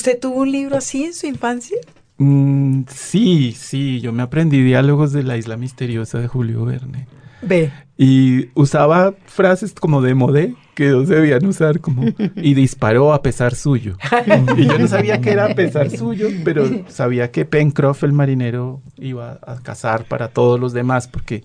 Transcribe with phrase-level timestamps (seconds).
[0.00, 1.76] ¿Usted tuvo un libro así en su infancia?
[2.16, 7.06] Mm, sí, sí, yo me aprendí diálogos de la isla misteriosa de Julio Verne.
[7.42, 7.70] Ve.
[7.98, 13.20] Y usaba frases como de modé que no se debían usar como y disparó a
[13.20, 13.98] pesar suyo.
[14.56, 18.80] y yo no sabía que era a pesar suyo, pero sabía que Pencroff el marinero
[18.96, 21.44] iba a cazar para todos los demás porque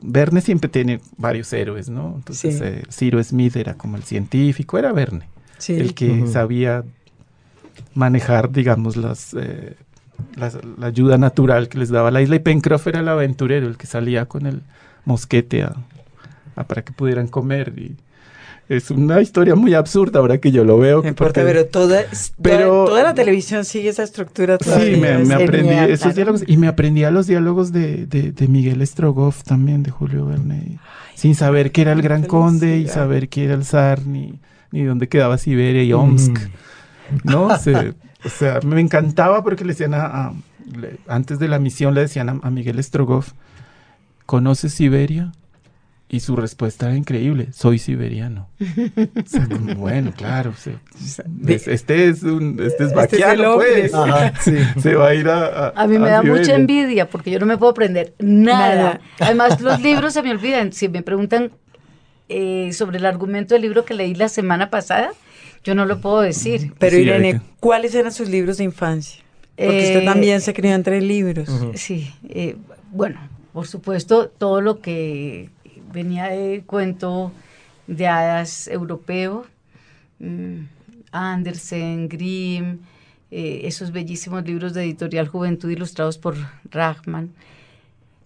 [0.00, 2.14] Verne siempre tiene varios héroes, ¿no?
[2.16, 5.28] Entonces eh, Ciro Smith era como el científico, era Verne,
[5.68, 6.82] el que sabía
[7.94, 9.74] manejar, digamos, las, eh,
[10.36, 12.36] la ayuda natural que les daba la isla.
[12.36, 14.62] Y Pencroff era el aventurero, el que salía con el
[15.04, 15.74] mosquete a,
[16.66, 17.72] para que pudieran comer.
[17.76, 17.96] Y
[18.68, 21.02] es una historia muy absurda ahora que yo lo veo.
[21.02, 22.04] No importa, pero, toda,
[22.40, 26.44] pero toda, la televisión sigue esa estructura Sí, me, aprendí esos diálogos.
[26.46, 30.78] Y me aprendí a los diálogos de, de, Miguel Strogoff también, de Julio Verne,
[31.14, 34.84] sin saber que era el Gran Conde y saber que era el zar, ni, ni
[34.84, 36.38] dónde quedaba Siberia y Omsk.
[37.24, 37.46] ¿No?
[38.24, 40.32] o sea, me encantaba porque le decían a,
[41.06, 43.32] antes de la misión le decían a, a Miguel Strogoff,
[44.26, 45.32] ¿conoces Siberia?
[46.12, 48.50] Y su respuesta era increíble, soy siberiano.
[49.78, 50.52] bueno, claro,
[51.46, 53.92] este es un, este es este vaquiano, pues.
[54.82, 55.70] Se va a ir a...
[55.70, 59.00] A, mí me da mucha envidia porque yo no me puedo aprender nada.
[59.20, 60.74] Además, los libros se me olvidan.
[60.74, 61.50] Si me preguntan
[62.28, 65.12] eh, sobre el argumento del libro que leí la semana pasada,
[65.64, 66.72] yo no lo puedo decir.
[66.78, 69.22] Pero Irene, ¿cuáles eran sus libros de infancia?
[69.56, 71.48] Porque usted eh, también se crió entre libros.
[71.74, 72.56] Sí, eh,
[72.90, 73.20] bueno,
[73.52, 75.50] por supuesto, todo lo que
[75.92, 77.32] venía de cuento
[77.86, 79.46] de hadas europeo,
[80.18, 80.60] mm,
[81.12, 82.78] Andersen, Grimm,
[83.30, 86.36] eh, esos bellísimos libros de editorial Juventud ilustrados por
[86.70, 87.30] Rachman.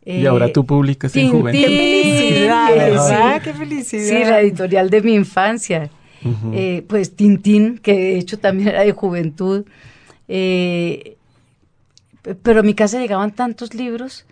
[0.05, 1.61] y ahora tú publicas en Juventud.
[1.61, 3.43] ¡Qué felicidad!
[3.43, 4.05] ¡Qué felicidad!
[4.05, 5.91] Sí, la editorial de mi infancia.
[6.53, 9.65] Eh, pues Tintín, que de hecho también era de Juventud.
[10.29, 11.17] Eh,
[12.43, 14.27] pero a mi casa llegaban tantos libros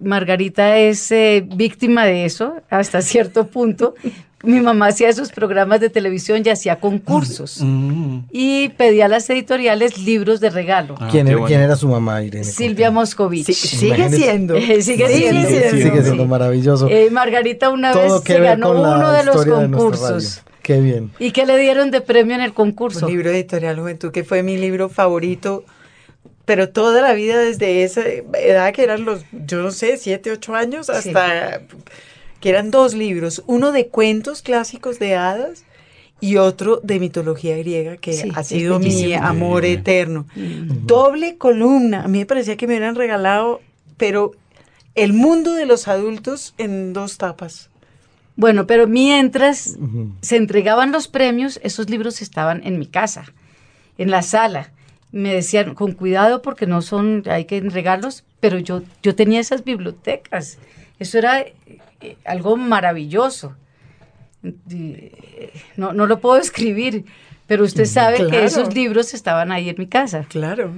[0.00, 3.94] Margarita es eh, víctima de eso hasta cierto punto.
[4.42, 7.58] Mi mamá hacía esos programas de televisión y hacía concursos.
[7.60, 8.20] Mm.
[8.32, 10.94] Y pedía a las editoriales libros de regalo.
[10.98, 12.44] Ah, ¿Quién, era, su mamá, Irene?
[12.44, 13.52] Silvia Moscovich.
[13.52, 14.58] sigue siendo.
[14.58, 15.48] sigue, siendo.
[15.48, 16.88] Sigue siendo maravilloso.
[16.88, 20.42] Eh, Margarita una vez se ganó uno de los concursos.
[20.70, 21.10] Qué bien.
[21.18, 23.06] ¿Y qué le dieron de premio en el concurso?
[23.06, 25.64] Un libro editorial Juventud, que fue mi libro favorito
[26.44, 30.56] pero toda la vida desde esa edad que eran los, yo no sé, siete, ocho
[30.56, 31.60] años, hasta
[32.40, 35.64] que eran dos libros, uno de cuentos clásicos de hadas
[36.18, 40.26] y otro de mitología griega, que ha sido mi amor eterno.
[40.34, 43.60] Doble columna, a mí me parecía que me hubieran regalado,
[43.96, 44.32] pero
[44.96, 47.69] el mundo de los adultos en dos tapas.
[48.36, 49.76] Bueno, pero mientras
[50.22, 53.24] se entregaban los premios, esos libros estaban en mi casa,
[53.98, 54.72] en la sala
[55.12, 59.64] me decían, con cuidado porque no son, hay que entregarlos, pero yo, yo tenía esas
[59.64, 60.58] bibliotecas.
[60.98, 63.56] Eso era eh, algo maravilloso.
[65.76, 67.04] No, no lo puedo escribir,
[67.46, 70.24] pero usted sabe que esos libros estaban ahí en mi casa.
[70.28, 70.72] Claro.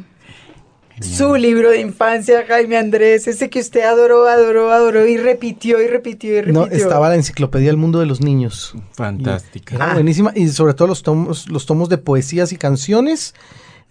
[1.03, 5.87] Su libro de infancia, Jaime Andrés, ese que usted adoró, adoró, adoró y repitió y
[5.87, 6.67] repitió y repitió.
[6.67, 8.75] No, estaba la enciclopedia del mundo de los niños.
[8.93, 9.75] Fantástica.
[9.75, 13.35] Era buenísima y sobre todo los tomos, los tomos de poesías y canciones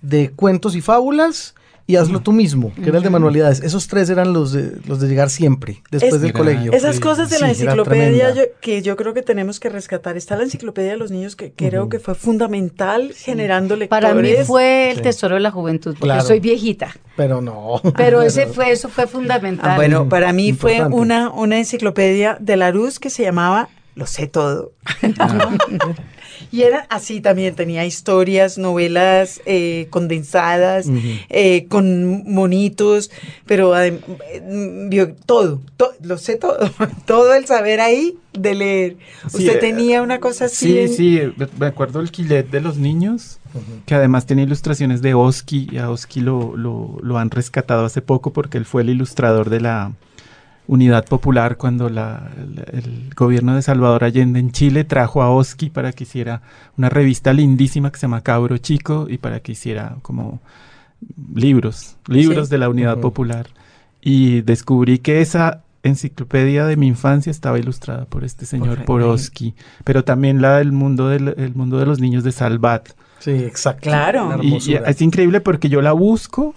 [0.02, 1.56] de cuentos y fábulas
[1.88, 3.62] y hazlo tú mismo, que era el de manualidades.
[3.62, 6.72] Esos tres eran los de, los de llegar siempre, después del colegio.
[6.72, 10.18] Esas cosas de la enciclopedia que yo creo que tenemos que rescatar.
[10.18, 14.04] Está la enciclopedia de los niños que creo que fue fundamental generando lectores.
[14.04, 16.96] Para mí fue el tesoro de la juventud, porque soy viejita.
[17.18, 17.82] Pero no.
[17.98, 19.72] Pero ese fue, eso fue fundamental.
[19.72, 24.06] Ah, bueno, para mí fue una, una enciclopedia de la luz que se llamaba Lo
[24.06, 24.72] sé todo.
[25.20, 25.56] Ah.
[26.52, 30.88] Y era así también, tenía historias, novelas eh, condensadas,
[31.30, 33.12] eh, con monitos,
[33.46, 33.74] pero
[34.90, 35.62] vio todo,
[36.02, 36.58] lo sé todo,
[37.06, 38.98] todo el saber ahí de leer.
[39.26, 40.88] Usted eh, tenía una cosa así.
[40.88, 41.20] Sí, sí,
[41.58, 43.40] me acuerdo el Quilet de los niños,
[43.86, 48.02] que además tiene ilustraciones de Oski, y a Oski lo, lo, lo han rescatado hace
[48.02, 49.92] poco porque él fue el ilustrador de la
[50.68, 56.04] Unidad Popular cuando el gobierno de Salvador Allende en Chile trajo a Oski para que
[56.04, 56.42] hiciera
[56.78, 60.40] una revista lindísima que se llama Cabro Chico y para que hiciera como
[61.34, 63.48] libros, libros de la Unidad Popular.
[64.02, 69.56] Y descubrí que esa enciclopedia de mi infancia estaba ilustrada por este señor, por Oski,
[69.84, 72.90] pero también la del mundo, del mundo de los niños de Salvat.
[73.20, 73.84] Sí, exacto.
[73.84, 74.40] Claro.
[74.42, 76.56] y, es increíble porque yo la busco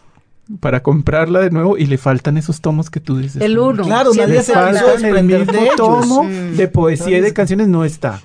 [0.61, 3.41] para comprarla de nuevo y le faltan esos tomos que tú dices.
[3.41, 3.85] El uno.
[3.85, 8.21] Claro, nadie se falta el mismo tomo de poesía y de canciones no está.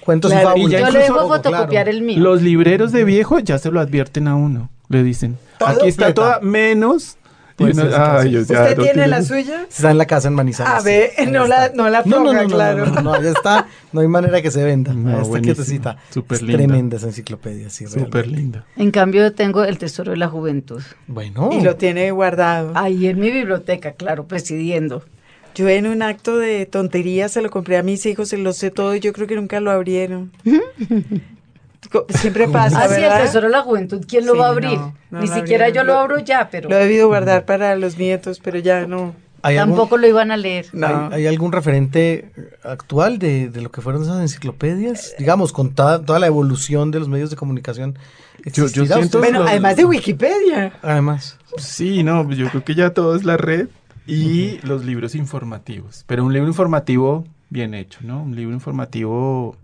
[0.00, 1.90] cuentos Claro, y y Yo le dejo fotocopiar claro.
[1.90, 2.18] el mío.
[2.20, 4.70] Los libreros de viejo ya se lo advierten a uno.
[4.88, 7.16] Le dicen, Todo aquí está toda menos.
[7.70, 8.18] Ese caso.
[8.18, 9.66] ay, yo ya ¿Usted no tiene la suya?
[9.68, 10.72] Está en la casa en Manizales.
[10.72, 12.86] A ver, Ahí no la, no la No, no, ponga, no, no, claro.
[12.86, 13.66] no, no, ya está.
[13.92, 14.92] No hay manera que se venda.
[14.92, 15.96] No, está quietecita.
[16.10, 16.56] Súper Es linda.
[16.58, 18.64] Tremenda esa enciclopedia, sí, Súper linda.
[18.76, 20.82] En cambio, tengo el Tesoro de la Juventud.
[21.06, 21.50] Bueno.
[21.52, 22.72] Y lo tiene guardado.
[22.74, 25.04] Ahí en mi biblioteca, claro, presidiendo.
[25.54, 28.70] Yo en un acto de tontería se lo compré a mis hijos, se lo sé
[28.70, 30.32] todo y yo creo que nunca lo abrieron.
[31.92, 33.22] Co- Siempre pasa, Ah, sí, el ¿verdad?
[33.22, 34.78] Tesoro de la Juventud, ¿quién lo Sí, va a abrir?
[34.78, 35.86] no, no Ni siquiera abrieron.
[35.88, 39.14] yo lo abro ya, pero Lo he debido guardar para los nietos, pero ya no.
[39.44, 40.66] ¿Hay algún, tampoco lo iban a leer.
[40.72, 40.86] No.
[40.86, 42.30] ¿hay, hay algún referente
[42.62, 45.14] actual de, de lo que fueron esas enciclopedias?
[45.18, 47.98] Digamos, con toda, toda la evolución de los medios de comunicación.
[48.44, 49.18] Yo- yo ¿existirá siento-?
[49.18, 50.72] Bueno, los- además de Wikipedia.
[50.82, 51.38] Además.
[51.58, 53.68] Sí, no, yo creo que ya todo es la red
[54.06, 56.04] y los libros informativos.
[56.06, 58.22] Pero un libro informativo bien hecho, ¿no?
[58.22, 59.56] Un libro informativo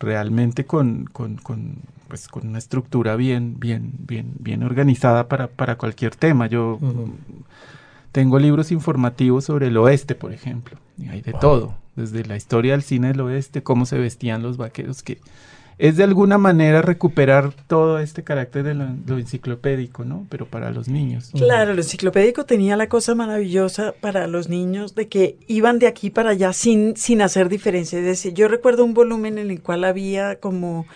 [0.00, 1.76] realmente con, con, con,
[2.08, 6.46] pues, con una estructura bien, bien, bien, bien organizada para, para cualquier tema.
[6.46, 6.78] Yo
[8.12, 10.78] tengo libros informativos sobre el oeste, por ejemplo.
[10.96, 14.56] Y hay de todo, desde la historia del cine del oeste, cómo se vestían los
[14.56, 15.18] vaqueros, que
[15.78, 20.26] es de alguna manera recuperar todo este carácter de lo, lo enciclopédico, ¿no?
[20.28, 21.30] Pero para los niños.
[21.32, 26.10] Claro, el enciclopédico tenía la cosa maravillosa para los niños de que iban de aquí
[26.10, 27.98] para allá sin, sin hacer diferencia.
[27.98, 30.86] Es decir, yo recuerdo un volumen en el cual había como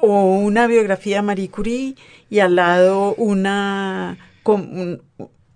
[0.00, 1.94] o una biografía de Marie Curie
[2.30, 4.18] y al lado una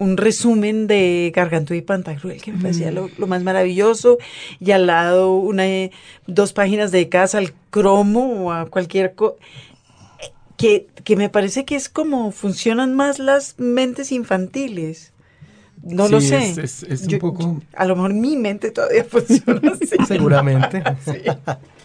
[0.02, 4.19] un resumen de Gargantúa y Pantagruel, que me parecía lo, lo más maravilloso,
[4.60, 5.90] y al lado una eh,
[6.26, 9.37] dos páginas dedicadas al cromo o a cualquier cosa
[10.56, 15.12] que, que me parece que es como funcionan más las mentes infantiles.
[15.82, 16.50] No lo sé.
[16.50, 19.96] es- es- es un Yo- poco- A lo mejor mi mente todavía funciona así.
[20.06, 20.82] Seguramente.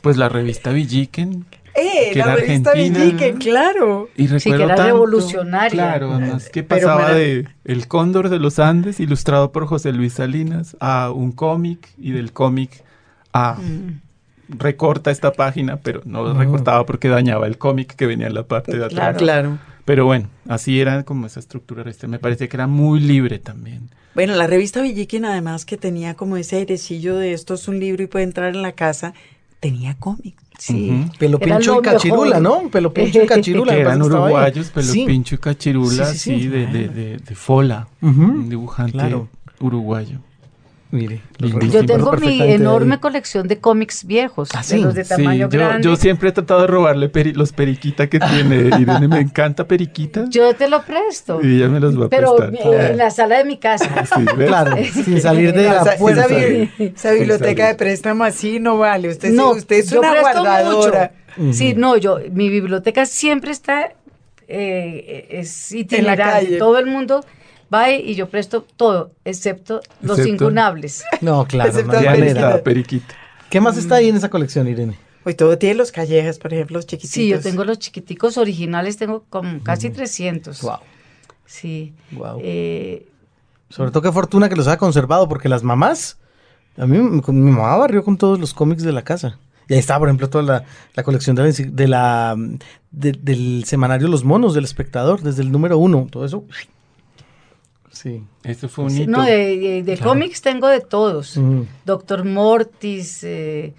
[0.01, 1.45] Pues la revista Villiquen.
[1.79, 2.73] Eh, Que la era revista.
[2.73, 4.09] Villiquen, claro.
[4.17, 5.69] Y Sí, que recuerdo era tanto- revolucionaria.
[5.71, 10.75] Claro, además que pasaba de El Cóndor de los Andes, ilustrado por José Luis Salinas,
[10.79, 12.83] a un cómic y del cómic
[13.31, 13.57] a
[14.49, 16.39] recorta esta página, pero no lo Mm.
[16.39, 19.17] recortaba porque dañaba el cómic que venía en la parte de atrás.
[19.17, 19.17] Claro.
[19.17, 19.57] Claro.
[19.85, 21.83] Pero bueno, así era como esa estructura.
[21.89, 23.89] Este, me parece que era muy libre también.
[24.15, 28.03] Bueno, la revista Villiquen, además que tenía como ese airecillo de esto es un libro
[28.03, 29.13] y puede entrar en la casa,
[29.59, 30.41] tenía cómics.
[30.57, 30.89] Sí.
[30.89, 31.11] Ujú.
[31.19, 32.63] Pelo Era Pincho lo y Cachirula, mejor.
[32.63, 32.69] ¿no?
[32.69, 33.73] Pelo Pincho y Cachirula.
[33.73, 35.05] que eran uruguayos, Pelo Sí.
[35.05, 36.47] Pincho y Cachirula, Sí, sí, sí, sí.
[36.47, 39.27] de, de, de, de Fola, un dibujante Claro.
[39.59, 40.19] uruguayo.
[40.89, 41.19] Mire.
[41.69, 42.99] Yo tengo mi enorme ahí.
[43.01, 45.83] colección de cómics viejos, ¿Ah, de los de Sí, tamaño yo, grande.
[45.83, 49.07] yo siempre he tratado de robarle peri- los periquita que tiene Irene.
[49.09, 50.23] Me encanta periquita.
[50.29, 51.41] Yo te lo presto.
[51.43, 52.73] Y ella me los va a Pero prestar.
[52.73, 54.05] eh, en la sala de mi casa.
[54.05, 54.47] Sí, ¿ves?
[54.47, 56.25] Claro, sin salir de la esa, esa puerta.
[56.79, 59.09] esa biblioteca de préstamo así no vale.
[59.09, 61.11] Usted, no, usted es yo una presto guardadora.
[61.35, 61.53] mucho.
[61.53, 63.91] Sí, no, yo, mi biblioteca siempre está,
[64.47, 66.23] eh, es itinerante.
[66.45, 66.57] calle.
[66.57, 67.25] Todo el mundo
[67.73, 71.03] va y yo presto todo, excepto los Excepto- incunables.
[71.21, 73.13] No, claro, no Excepto está, periquita.
[73.49, 74.97] ¿Qué más está ahí en esa colección, Irene?
[75.25, 77.13] Hoy todo tiene los callejas, por ejemplo, los chiquititos.
[77.13, 80.61] Sí, yo tengo los chiquiticos originales, tengo como casi 300.
[80.61, 80.77] Wow,
[81.45, 81.93] Sí.
[82.11, 82.39] wow.
[82.41, 83.07] Eh,
[83.69, 86.17] Sobre todo qué fortuna que los haya conservado, porque las mamás,
[86.77, 87.21] a mí mi,
[87.51, 89.37] mamá barrió con todos los cómics de la casa.
[89.67, 90.63] Y ahí está, por ejemplo, toda la,
[90.95, 92.35] la colección de de la
[92.91, 96.45] de- del semanario Los Monos del espectador, desde el número uno, todo eso.
[97.97, 98.23] Sí.
[98.43, 99.11] Eso fue un sí, hito.
[99.11, 101.39] no, de, de- de cómics tengo de todos.
[101.85, 103.73] Doctor Mortis, eh,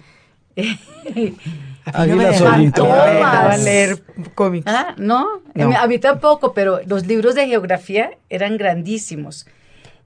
[1.85, 4.03] A mí me a no me leer
[4.35, 4.65] cómics.
[4.67, 5.41] Ah, ¿no?
[5.55, 5.77] No.
[5.77, 9.47] A mí tampoco, pero los libros de geografía eran grandísimos.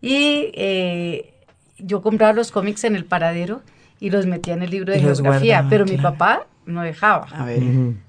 [0.01, 1.33] Y eh,
[1.79, 3.61] yo compraba los cómics en el paradero
[3.99, 7.27] y los metía en el libro de Y geografía, guardaba, pero mi papá no dejaba.
[7.31, 7.61] A ver,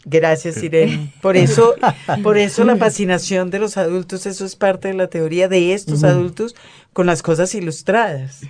[0.04, 1.12] gracias Irene.
[1.20, 1.74] Por eso,
[2.22, 6.04] por eso la fascinación de los adultos, eso es parte de la teoría de estos
[6.04, 6.54] adultos
[6.92, 8.42] con las cosas ilustradas.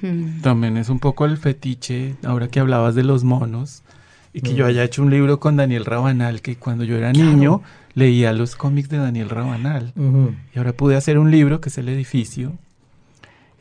[0.42, 3.82] También es un poco el fetiche, ahora que hablabas de los monos,
[4.32, 7.62] y que yo haya hecho un libro con Daniel Rabanal, que cuando yo era niño
[7.94, 9.92] leía los cómics de Daniel Rabanal.
[10.54, 12.52] Y ahora pude hacer un libro que es El Edificio.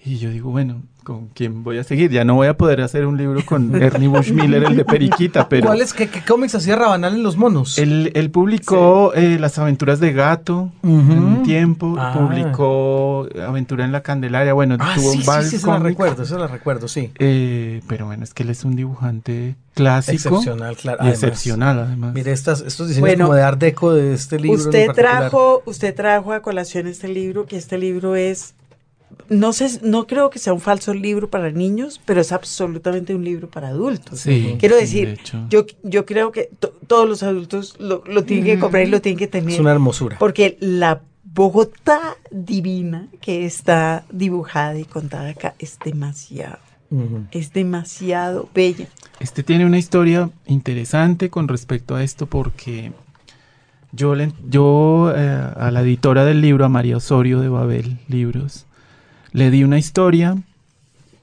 [0.03, 2.11] Y yo digo, bueno, ¿con quién voy a seguir?
[2.11, 5.67] Ya no voy a poder hacer un libro con Ernie Bushmiller, el de Periquita, pero...
[5.67, 7.77] ¿Cuáles, qué, qué cómics hacía Rabanal en Los Monos?
[7.77, 12.13] Él, él publicó eh, Las aventuras de Gato en un tiempo, Ah.
[12.17, 16.23] publicó Aventura en la Candelaria, bueno, ah, tuvo sí, sí, varios sí, eso la recuerdo,
[16.23, 17.11] eso la recuerdo, sí.
[17.19, 20.97] Eh, pero bueno, es que él es un dibujante clásico Excepcional, claro.
[21.01, 21.23] además.
[21.23, 22.13] excepcional además.
[22.13, 24.59] Mire estas, estos diseños Bueno, como de art deco de este libro.
[24.59, 28.53] Usted trajo, usted trajo a colación este libro, que este libro es
[29.29, 33.23] no sé, no creo que sea un falso libro para niños, pero es absolutamente un
[33.23, 34.19] libro para adultos.
[34.21, 38.45] Sí, Quiero de decir, yo, yo creo que to- todos los adultos lo, lo tienen
[38.45, 39.53] que comprar y lo tienen que tener.
[39.53, 40.17] Es una hermosura.
[40.19, 46.59] Porque la Bogotá divina que está dibujada y contada acá es demasiado,
[47.31, 48.87] es demasiado bella.
[49.19, 52.91] Este tiene una historia interesante con respecto a esto porque
[53.91, 58.65] yo, le- yo eh, a la editora del libro, a María Osorio de Babel Libros,
[59.33, 60.37] le di una historia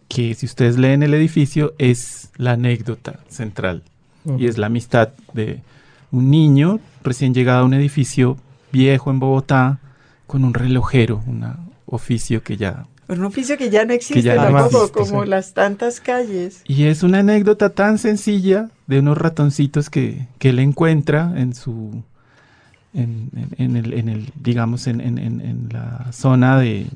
[0.09, 3.83] que si ustedes leen el edificio es la anécdota central
[4.39, 5.61] y es la amistad de
[6.11, 8.37] un niño recién llegado a un edificio
[8.73, 9.79] viejo en Bogotá
[10.27, 11.45] con un relojero, un
[11.87, 15.29] oficio que ya Un oficio que ya no existe, ya no existe, como sí.
[15.31, 16.63] las tantas calles.
[16.67, 22.03] Y es una anécdota tan sencilla de unos ratoncitos que, que él encuentra en su,
[22.95, 26.87] en, en- en el, en el, digamos, en- en la zona de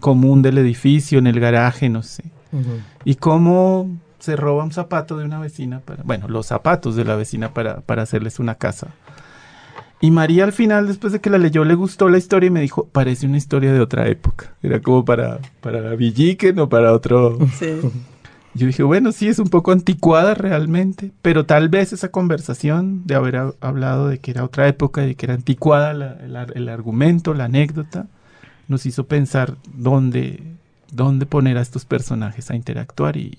[0.00, 2.24] común del edificio, en el garaje, no sé.
[2.52, 2.80] Ujú.
[3.04, 7.16] Y cómo se roba un zapato de una vecina, para, bueno, los zapatos de la
[7.16, 8.88] vecina para, para hacerles una casa.
[10.00, 12.60] Y María al final, después de que la leyó, le gustó la historia y me
[12.60, 14.52] dijo, parece una historia de otra época.
[14.62, 17.38] Era como para, para Villiquen o para otro...
[17.58, 17.80] Sí.
[18.54, 23.14] Yo dije, bueno, sí, es un poco anticuada realmente, pero tal vez esa conversación de
[23.14, 26.68] haber ha- hablado de que era otra época y de que era anticuada la- el
[26.70, 28.06] argumento, la anécdota,
[28.68, 30.42] nos hizo pensar dónde,
[30.90, 33.38] dónde poner a estos personajes a interactuar y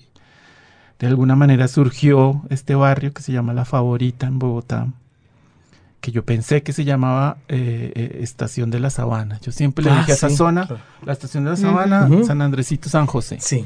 [0.98, 4.88] de alguna manera surgió este barrio que se llama La Favorita en Bogotá,
[6.00, 9.38] que yo pensé que se llamaba eh, eh, Estación de la Sabana.
[9.40, 10.82] Yo siempre le Ah, dije a esa sí, zona, claro.
[11.04, 12.08] la Estación de la Sabana.
[12.24, 13.38] San Andresito, San José.
[13.40, 13.64] Sí.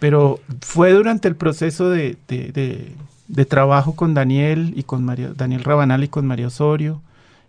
[0.00, 2.94] Pero fue durante el proceso de, de- de-
[3.28, 7.00] de trabajo con Daniel y con María, Daniel Rabanal y con María Osorio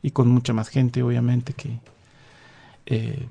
[0.03, 1.79] y con mucha más gente, obviamente, que,
[2.91, 3.27] eh,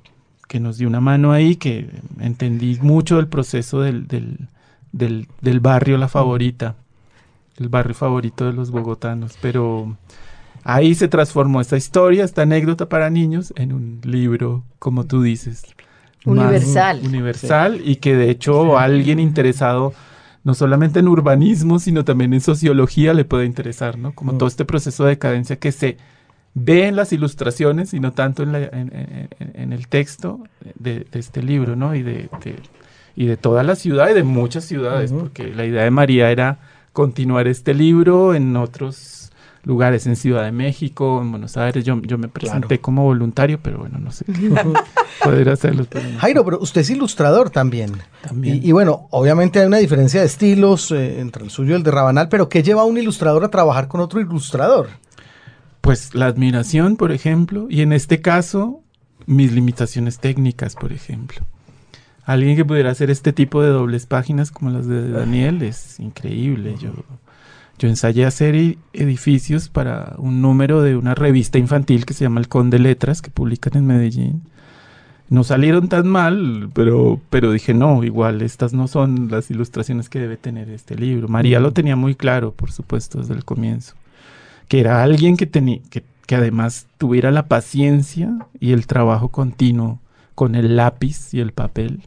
[0.48, 1.88] que nos dio una mano ahí, que
[2.18, 4.48] entendí mucho del proceso del, del,
[4.92, 6.74] del- del barrio La Favorita,
[7.56, 9.36] el barrio favorito de los bogotanos.
[9.40, 9.96] Pero
[10.64, 15.62] ahí se transformó esta historia, esta anécdota para niños, en un libro, como tú dices,
[16.24, 17.00] Universal.
[17.02, 19.94] universal y que de hecho alguien interesado
[20.44, 24.12] no solamente en urbanismo, sino también en sociología le puede interesar, ¿no?
[24.14, 24.38] Como Mm.
[24.38, 25.96] todo este proceso de decadencia que se
[26.54, 30.40] ve en las ilustraciones y no tanto en, la- en- en- en- en el texto
[30.74, 31.94] de, de este libro, ¿no?
[31.94, 32.56] Y de, de-
[33.16, 36.58] y de toda la ciudad y de muchas ciudades, porque la idea de María era
[36.92, 39.30] continuar este libro en otros
[39.62, 41.84] lugares, en Ciudad de México, en Buenos Aires.
[41.84, 42.82] Yo, yo me presenté Claro.
[42.82, 44.50] como voluntario, pero bueno, no sé qué
[45.22, 45.86] poder hacerlo.
[46.18, 47.92] Jairo, pero usted es ilustrador también.
[48.22, 48.56] También.
[48.64, 51.82] Y, y bueno, obviamente hay una diferencia de estilos eh, entre el suyo y el
[51.82, 54.88] de Rabanal, pero ¿qué lleva a un ilustrador a trabajar con otro ilustrador?
[55.80, 58.82] Pues la admiración, por ejemplo, y en este caso,
[59.26, 61.40] mis limitaciones técnicas, por ejemplo.
[62.24, 66.76] Alguien que pudiera hacer este tipo de dobles páginas como las de Daniel es increíble.
[66.78, 66.90] Yo,
[67.78, 72.40] yo ensayé hacer e- edificios para un número de una revista infantil que se llama
[72.40, 74.42] El Conde Letras, que publican en Medellín.
[75.30, 80.18] No salieron tan mal, pero, pero dije, no, igual, estas no son las ilustraciones que
[80.18, 81.28] debe tener este libro.
[81.28, 83.94] María lo tenía muy claro, por supuesto, desde el comienzo
[84.70, 89.98] que era alguien que tenía que, que además tuviera la paciencia y el trabajo continuo
[90.34, 92.02] con el lápiz y el papel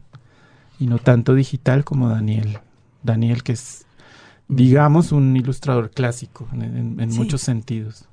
[0.80, 2.58] y no tanto digital como Daniel.
[3.02, 3.84] Daniel que es
[4.48, 7.18] digamos un ilustrador clásico en, en- en Sí.
[7.18, 8.08] muchos sentidos.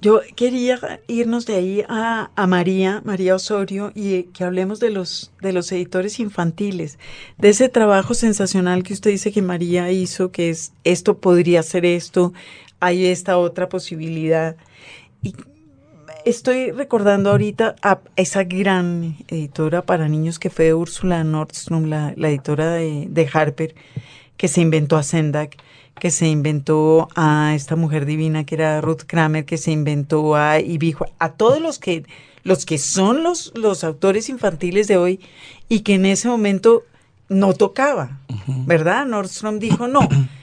[0.00, 5.30] Yo quería irnos de ahí a, a María, María Osorio, y que hablemos de los,
[5.40, 6.98] de los editores infantiles,
[7.38, 11.84] de ese trabajo sensacional que usted dice que María hizo, que es esto podría ser
[11.86, 12.32] esto,
[12.82, 14.56] hay esta otra posibilidad.
[15.22, 15.36] Y
[16.24, 22.28] estoy recordando ahorita a esa gran editora para niños que fue Úrsula Nordstrom, la, la
[22.28, 23.76] editora de, de Harper,
[24.36, 25.56] que se inventó a Sendak,
[26.00, 30.58] que se inventó a esta mujer divina que era Ruth Kramer, que se inventó a
[30.58, 32.04] Ibijo, a todos los que,
[32.42, 35.20] los que son los, los autores infantiles de hoy
[35.68, 36.82] y que en ese momento
[37.28, 38.18] no tocaba,
[38.66, 39.06] ¿verdad?
[39.06, 40.00] Nordstrom dijo, no,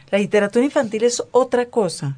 [0.09, 2.17] la literatura infantil es otra cosa.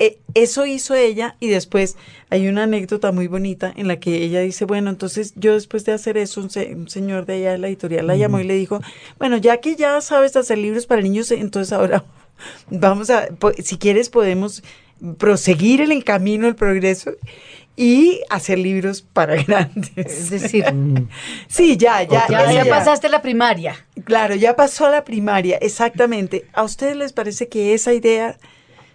[0.00, 1.96] Eh, eso hizo ella y después
[2.28, 5.92] hay una anécdota muy bonita en la que ella dice, bueno, entonces yo después de
[5.92, 8.54] hacer eso, un, se- un señor de allá de la editorial la llamó y le
[8.54, 8.80] dijo,
[9.18, 12.04] bueno, ya que ya sabes hacer libros para niños, entonces ahora
[12.70, 13.28] vamos a,
[13.64, 14.62] si quieres podemos
[15.16, 17.12] proseguir en el camino del progreso
[17.76, 20.30] y hacer libros para Es grandes.
[20.30, 20.64] decir,
[21.48, 23.74] Sí, ya, ya, ya, ya pasaste la primaria.
[24.04, 26.44] Claro, ya pasó a la primaria, exactamente.
[26.52, 28.36] ¿A ustedes les parece que esa idea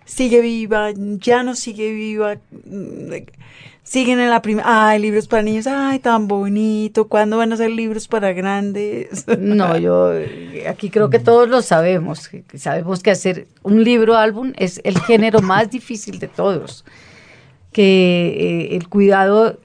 [0.05, 3.11] sigue viva, ya no sigue viva, mm,
[3.83, 7.69] siguen en la primera, ay, libros para niños, ay, tan bonito, ¿cuándo van a ser
[7.69, 9.25] libros para grandes?
[9.37, 10.11] No, yo
[10.67, 15.41] aquí creo que todos lo sabemos, sabemos que hacer un libro álbum es el género
[15.41, 16.85] más difícil de todos,
[17.71, 19.59] que eh, el cuidado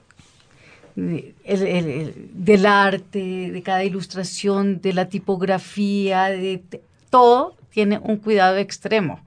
[0.97, 6.61] el- el- el- del arte, de cada ilustración, de la tipografía, de-
[7.09, 9.21] todo tiene un cuidado extremo.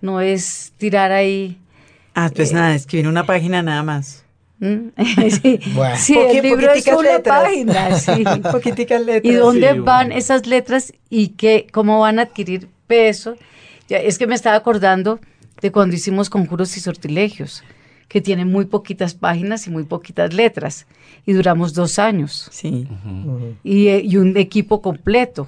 [0.00, 1.58] No es tirar ahí.
[2.14, 4.24] Ah, pues Eh, nada, escribir una página nada más.
[4.60, 4.90] ¿m?
[5.30, 5.96] sí, Bueno.
[5.96, 7.42] sí, Poqui- el libro es una letras.
[7.42, 8.24] página, sí.
[8.50, 9.32] Poquiticas letras.
[9.32, 10.18] ¿Y dónde Sí, van bueno.
[10.18, 13.36] esas letras y qué, cómo van a adquirir peso?
[13.88, 15.18] Ya, es que me estaba acordando
[15.60, 17.62] de cuando hicimos conjuros y sortilegios,
[18.08, 20.86] que tienen muy poquitas páginas y muy poquitas letras,
[21.26, 22.86] y duramos dos años, Sí,
[23.64, 25.46] y, eh, y un equipo completo.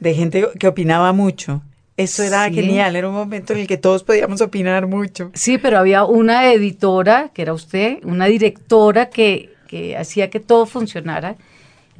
[0.00, 1.62] de gente que opinaba mucho.
[1.96, 2.54] Eso era Sí.
[2.54, 5.30] genial, era un momento en el que todos podíamos opinar mucho.
[5.34, 10.66] Sí, pero había una editora, que era usted, una directora que, que hacía que todo
[10.66, 11.36] funcionara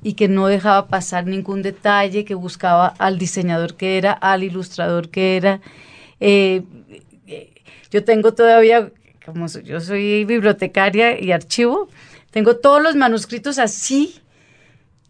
[0.03, 5.09] y que no dejaba pasar ningún detalle, que buscaba al diseñador que era, al ilustrador
[5.09, 5.61] que era.
[6.21, 6.63] Eh,
[7.27, 7.51] eh,
[7.91, 8.91] yo tengo todavía,
[9.25, 11.89] como yo soy bibliotecaria y archivo,
[12.31, 14.21] tengo todos los manuscritos así,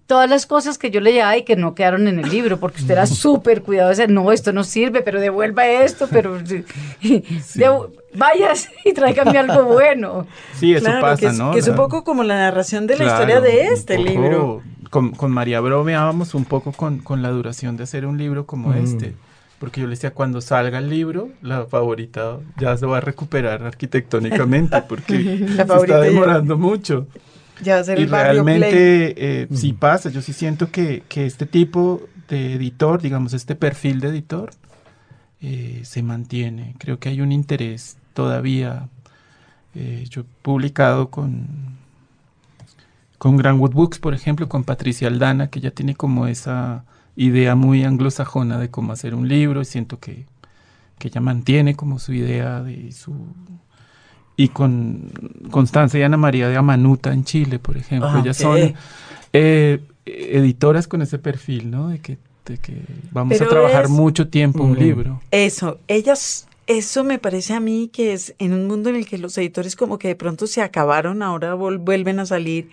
[0.06, 2.80] todas las cosas que yo le llevaba y que no quedaron en el libro, porque
[2.80, 6.38] usted era súper cuidadosa, no, esto no sirve, pero devuelva esto, pero
[7.02, 10.26] devu- vayas y tráigame algo bueno.
[10.54, 11.52] Sí, eso claro, pasa, que es, ¿no?
[11.52, 14.08] que es un La- poco como la narración de la Claro, historia de este poco-
[14.08, 14.62] libro.
[14.90, 18.68] Con, con María bromeábamos un poco con, con la duración de hacer un libro como
[18.70, 18.76] Mm.
[18.84, 19.14] este.
[19.58, 23.62] Porque yo le decía, cuando salga el libro, la favorita ya se va a recuperar
[23.64, 27.06] arquitectónicamente, porque se favorita está ya- demorando mucho.
[27.62, 28.60] Ya va a ser Y el barrio Play.
[28.60, 33.54] realmente eh, sí pasa, yo sí siento que, que este tipo de editor, digamos, este
[33.54, 34.50] perfil de editor,
[35.40, 36.74] eh, se mantiene.
[36.78, 38.88] Creo que hay un interés todavía.
[39.74, 41.46] Eh, yo he publicado con,
[43.18, 46.84] con Granwood Books, por ejemplo, con Patricia Aldana, que ya tiene como esa
[47.16, 50.26] idea muy anglosajona de cómo hacer un libro, y siento que,
[50.98, 53.14] que ella mantiene como su idea de su...
[54.36, 55.10] Y con
[55.50, 58.10] Constanza y Ana María de Amanuta en Chile, por ejemplo.
[58.12, 58.74] Ah, Ellas son
[59.32, 61.88] eh, editoras con ese perfil, ¿no?
[61.88, 62.74] De que, de que
[63.12, 65.20] vamos Pero a trabajar es- mucho tiempo un libro.
[65.30, 69.18] Eso, ellas, eso me parece a mí que es en un mundo en el que
[69.18, 72.68] los editores como que de pronto se acabaron, ahora vuelven a salir.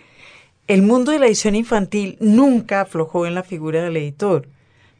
[0.67, 4.47] El mundo de la edición infantil nunca aflojó en la figura del editor.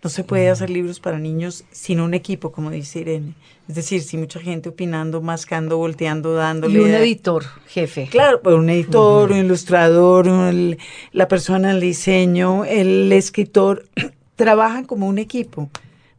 [0.03, 3.33] No se puede hacer libros para niños sin un equipo, como dice Irene.
[3.69, 6.73] Es decir, sin mucha gente opinando, mascando, volteando, dándole.
[6.79, 8.07] Y un editor, jefe.
[8.11, 10.77] Claro, pues un editor, un ilustrador, un-
[11.13, 13.85] la persona del diseño, el escritor,
[14.35, 15.69] trabajan como un equipo.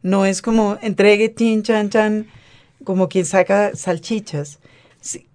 [0.01, 2.25] No es como entregue, tin, chan, chan,
[2.83, 4.57] como quien saca salchichas.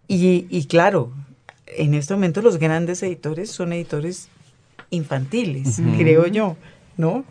[0.08, 1.12] Y, y claro,
[1.68, 4.28] en este momento los grandes editores son editores
[4.90, 6.56] infantiles, creo yo,
[6.96, 7.24] ¿no?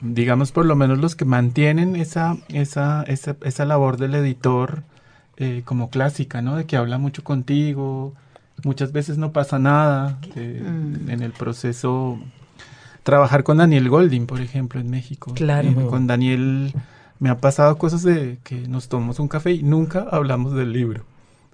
[0.00, 4.82] Digamos por lo menos los que mantienen esa, esa, esa, esa labor del editor
[5.36, 6.56] eh, como clásica, ¿no?
[6.56, 8.14] De que habla mucho contigo,
[8.64, 11.10] muchas veces no pasa nada eh, Mm.
[11.10, 12.18] en el proceso.
[13.02, 15.32] Trabajar con Daniel Golding, por ejemplo, en México.
[15.34, 15.68] Claro.
[15.68, 16.72] Eh, con Daniel
[17.20, 21.04] me ha pasado cosas de que nos tomamos un café y nunca hablamos del libro,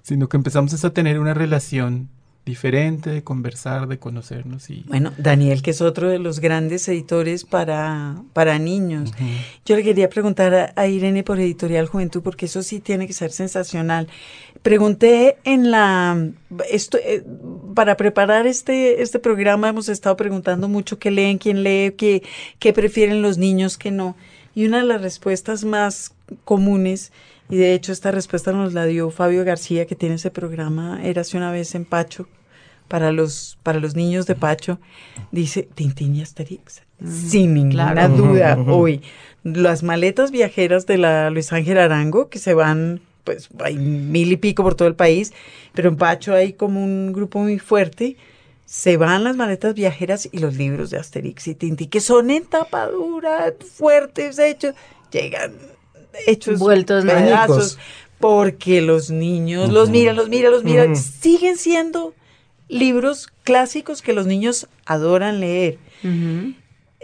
[0.01, 2.09] sino que empezamos a tener una relación
[2.45, 4.83] diferente, de conversar, de conocernos y...
[4.87, 9.11] Bueno, Daniel, que es otro de los grandes editores para, para niños.
[9.65, 13.13] Yo le quería preguntar a, a Irene por Editorial Juventud, porque eso sí tiene que
[13.13, 14.09] ser sensacional.
[14.61, 16.31] Pregunté en la,
[16.69, 17.23] esto, eh,
[17.73, 22.23] para preparar este, este programa hemos estado preguntando mucho qué leen, quién lee, qué,
[22.59, 24.17] qué prefieren los niños, qué no.
[24.53, 27.11] Y una de las respuestas más comunes,
[27.49, 31.37] y de hecho esta respuesta nos la dio Fabio García, que tiene ese programa, Érase
[31.37, 32.27] una vez en Pacho,
[32.87, 34.79] para los, para los niños de Pacho,
[35.31, 36.83] dice Tintín y Asterix.
[37.05, 38.15] Sin ninguna claro.
[38.15, 39.01] duda, hoy.
[39.43, 44.37] Las maletas viajeras de la Luis Ángel Arango, que se van, pues hay mil y
[44.37, 45.33] pico por todo el país,
[45.73, 48.15] pero en Pacho hay como un grupo muy fuerte.
[48.65, 52.45] Se van las maletas viajeras y los libros de Asterix y Tintín, que son en
[52.45, 54.75] tapadura, fuertes, hechos,
[55.11, 55.72] llegan
[56.27, 57.77] hechos Vueltos pedazos,
[58.19, 62.13] porque los niños los miran, los miran, los miran, siguen siendo
[62.69, 65.77] libros clásicos que los niños adoran leer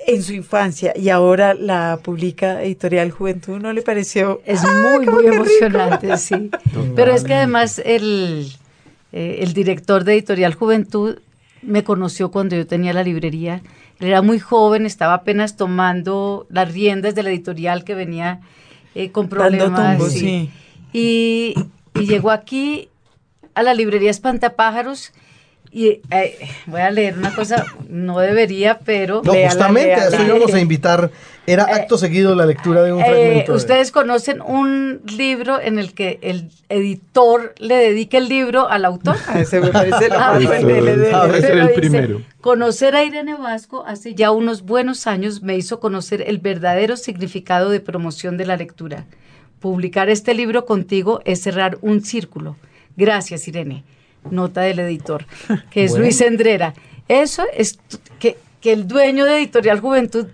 [0.08, 4.42] en su infancia y ahora la publica Editorial Juventud, ¿no le pareció?
[4.46, 5.36] Es ¡Ah, muy, muy rico!
[5.36, 6.50] emocionante, sí.
[6.96, 8.52] Pero es que además el,
[9.12, 11.20] eh, el director de Editorial Juventud
[11.62, 13.62] me conoció cuando yo tenía la librería.
[14.00, 18.40] Él era muy joven, estaba apenas tomando las riendas de la editorial que venía
[18.96, 19.98] eh, con problemas.
[19.98, 20.50] tumbos, y- sí.
[20.94, 21.54] Y,
[21.96, 22.90] y llegó aquí
[23.56, 25.12] a la librería Espantapájaros
[25.72, 29.22] y eh, voy a leer una cosa, no debería, pero...
[29.24, 30.16] No, léala, justamente a léala.
[30.18, 31.12] eso íbamos a invitar.
[31.48, 33.52] Era acto seguido la lectura de un Eh, fragmento.
[33.54, 38.86] de- Ustedes conocen un libro en el que el editor le dedica el libro al
[38.86, 39.16] autor.
[39.28, 42.22] Ah, ese me parece lo Ah, más el primero.
[42.42, 47.70] Conocer a Irene Vasco hace ya unos buenos años me hizo conocer el verdadero significado
[47.72, 49.06] de promoción de la lectura.
[49.60, 52.58] Publicar este libro contigo es cerrar un círculo.
[52.96, 53.84] Gracias, Irene.
[54.30, 55.26] Nota del editor,
[55.72, 56.06] que es Bueno.
[56.06, 56.74] Luis Endrera.
[57.08, 57.80] Eso es
[58.20, 60.28] que, que el dueño de Editorial Juventud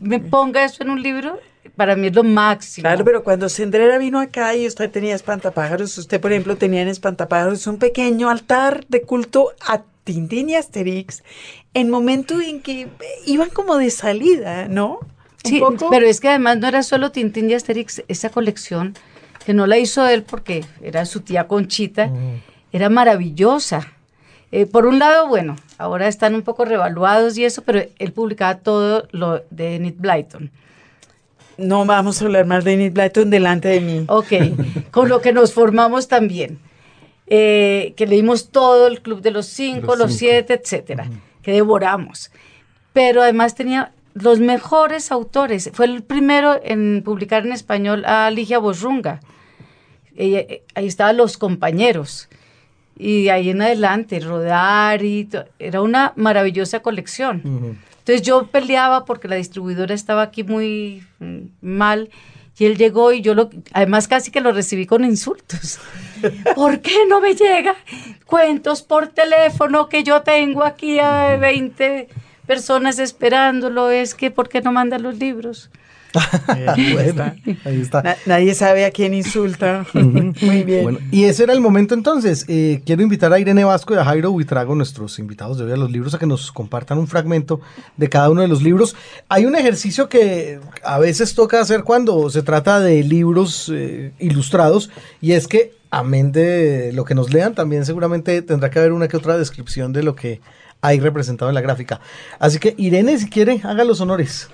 [0.00, 1.38] me ponga eso en un libro,
[1.76, 2.82] para mí es lo máximo.
[2.82, 6.88] Claro, pero cuando Sendrera vino acá y usted tenía espantapájaros, usted, por ejemplo, tenía en
[6.88, 11.22] espantapájaros un pequeño altar de culto a Tintín y Asterix
[11.74, 12.88] en momento en que
[13.26, 14.98] iban como de salida, ¿no?
[15.44, 15.88] Sí, poco.
[15.88, 18.94] pero es que además no era solo Tintín y Asterix, esa colección,
[19.46, 22.10] que no la hizo él porque era su tía Conchita,
[22.72, 23.86] era maravillosa.
[24.50, 28.58] Eh, por un lado, bueno, ahora están un poco revaluados y eso, pero él publicaba
[28.58, 30.50] todo lo de Enid Blyton.
[31.58, 34.04] No vamos a hablar más de Enid Blyton delante de mí.
[34.08, 34.32] Ok,
[34.90, 36.60] con lo que nos formamos también.
[37.26, 40.18] Eh, que leímos todo el Club de los Cinco, Los los, Cinco.
[40.18, 41.10] Siete, etcétera,
[41.42, 42.30] que devoramos.
[42.94, 45.70] Pero además tenía los mejores autores.
[45.74, 49.20] Fue el primero en publicar en español a Ligia Borrunga.
[50.16, 52.27] Eh, ahí estaban los compañeros.
[52.98, 57.42] Y de ahí en adelante, Rodari, to- era una maravillosa colección.
[57.98, 62.08] Entonces yo peleaba porque la distribuidora estaba aquí muy mm, mal
[62.58, 65.78] y él llegó y yo lo, además casi que lo recibí con insultos.
[66.56, 67.76] ¿Por qué no me llega
[68.26, 72.08] cuentos por teléfono que yo tengo aquí a 20
[72.46, 73.90] personas esperándolo?
[73.90, 75.70] Es que ¿por qué no manda los libros?
[76.66, 77.36] Ahí Bueno, está.
[77.64, 78.02] ahí está.
[78.02, 79.86] Na- nadie sabe a quién insulta.
[79.94, 80.82] Muy bien.
[80.82, 82.44] Bueno, y ese era el momento entonces.
[82.48, 85.76] Eh, quiero invitar a Irene Vasco y a Jairo Buitrago, nuestros invitados de hoy a
[85.76, 87.60] los libros, a que nos compartan un fragmento
[87.96, 88.96] de cada uno de los libros.
[89.28, 94.90] Hay un ejercicio que a veces toca hacer cuando se trata de libros eh, ilustrados,
[95.20, 99.08] y es que, amén de lo que nos lean, también seguramente tendrá que haber una
[99.08, 100.40] que otra descripción de lo que
[100.80, 102.00] hay representado en la gráfica.
[102.38, 104.48] Así que, Irene, si quiere, haga los honores.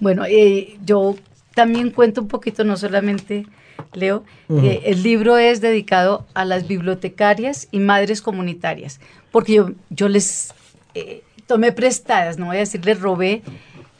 [0.00, 1.16] Bueno, eh, yo
[1.54, 3.46] también cuento un poquito, no solamente
[3.92, 9.00] leo, eh, el libro es dedicado a las bibliotecarias y madres comunitarias,
[9.30, 10.54] porque yo, yo les
[10.94, 13.42] eh, tomé prestadas, no voy a decir, les robé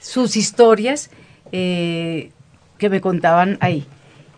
[0.00, 1.10] sus historias
[1.50, 2.32] que
[2.90, 3.86] me contaban ahí.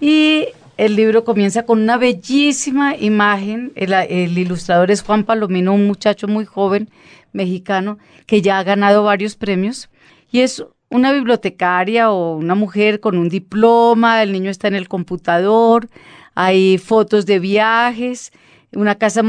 [0.00, 5.86] Y el libro comienza con una bellísima imagen, el, el ilustrador es Juan Palomino, un
[5.86, 6.88] muchacho muy joven
[7.32, 9.90] mexicano que ya ha ganado varios premios
[10.30, 14.88] y es una bibliotecaria o una mujer con un diploma, el niño está en el
[14.88, 15.88] computador,
[16.34, 18.32] hay fotos de viajes,
[18.72, 19.22] una casa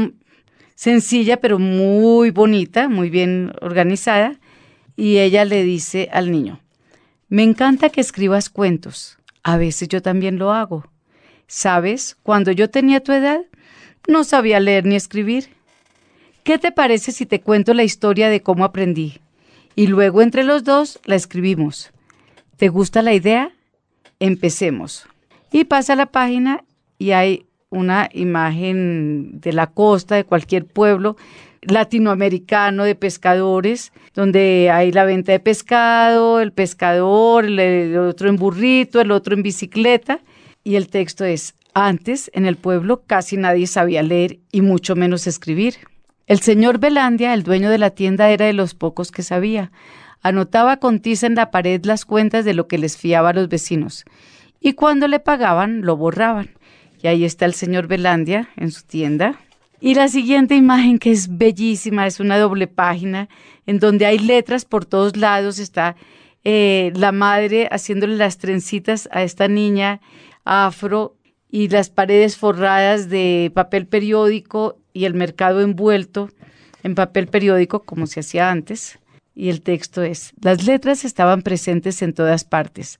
[0.74, 4.38] sencilla pero muy bonita, muy bien organizada,
[4.96, 6.60] y ella le dice al niño,
[7.28, 10.86] me encanta que escribas cuentos, a veces yo también lo hago.
[11.46, 12.16] ¿Sabes?
[12.22, 13.40] Cuando yo tenía tu edad,
[14.08, 15.50] no sabía leer ni escribir.
[16.44, 19.20] ¿Qué te parece si te cuento la historia de cómo aprendí?
[19.74, 21.92] Y luego entre los dos la escribimos.
[22.56, 23.52] ¿Te gusta la idea?
[24.20, 25.06] Empecemos.
[25.50, 26.64] Y pasa la página
[26.98, 31.16] y hay una imagen de la costa de cualquier pueblo
[31.62, 39.00] latinoamericano de pescadores, donde hay la venta de pescado, el pescador, el, otro en burrito,
[39.00, 40.20] el otro en bicicleta.
[40.64, 45.26] Y el texto es, antes en el pueblo casi nadie sabía leer y mucho menos
[45.26, 45.76] escribir.
[46.26, 49.72] El señor Belandia, el dueño de la tienda, era de los pocos que sabía.
[50.22, 53.48] Anotaba con tiza en la pared las cuentas de lo que les fiaba a los
[53.48, 54.04] vecinos.
[54.60, 56.50] Y cuando le pagaban, lo borraban.
[57.02, 59.40] Y ahí está el señor Belandia en su tienda.
[59.80, 63.28] Y la siguiente imagen, que es bellísima, es una doble página
[63.66, 65.58] en donde hay letras por todos lados.
[65.58, 65.96] Está
[66.44, 70.00] eh, la madre haciéndole las trencitas a esta niña
[70.44, 71.16] afro
[71.52, 76.30] y las paredes forradas de papel periódico y el mercado envuelto
[76.82, 78.98] en papel periódico como se hacía antes.
[79.34, 82.98] Y el texto es, las letras estaban presentes en todas partes,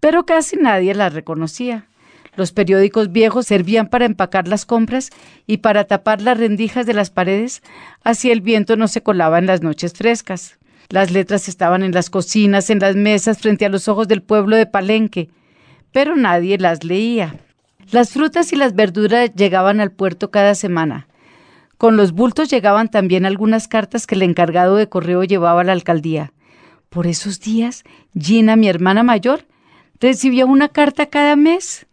[0.00, 1.88] pero casi nadie las reconocía.
[2.36, 5.10] Los periódicos viejos servían para empacar las compras
[5.46, 7.62] y para tapar las rendijas de las paredes,
[8.02, 10.58] así el viento no se colaba en las noches frescas.
[10.90, 14.56] Las letras estaban en las cocinas, en las mesas, frente a los ojos del pueblo
[14.56, 15.30] de Palenque,
[15.92, 17.43] pero nadie las leía.
[17.90, 21.06] Las frutas y las verduras llegaban al puerto cada semana.
[21.76, 25.72] Con los bultos llegaban también algunas cartas que el encargado de correo llevaba a la
[25.72, 26.32] alcaldía.
[26.88, 27.84] Por esos días,
[28.18, 29.46] Gina, mi hermana mayor,
[30.00, 31.86] recibía una carta cada mes.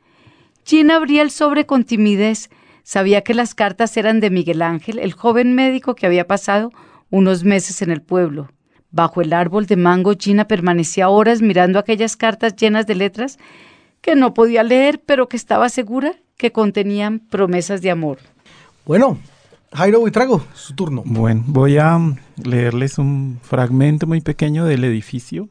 [0.63, 2.49] Gina abría el sobre con timidez.
[2.83, 6.71] Sabía que las cartas eran de Miguel Ángel, el joven médico que había pasado
[7.09, 8.51] unos meses en el pueblo.
[8.91, 13.39] Bajo el árbol de mango, Gina permanecía horas mirando aquellas cartas llenas de letras
[14.01, 18.17] que no podía leer, pero que estaba segura que contenían promesas de amor.
[18.85, 19.19] Bueno,
[19.73, 21.03] Jairo Buitrago, su turno.
[21.05, 21.99] Bueno, voy a
[22.43, 25.49] leerles un fragmento muy pequeño del edificio.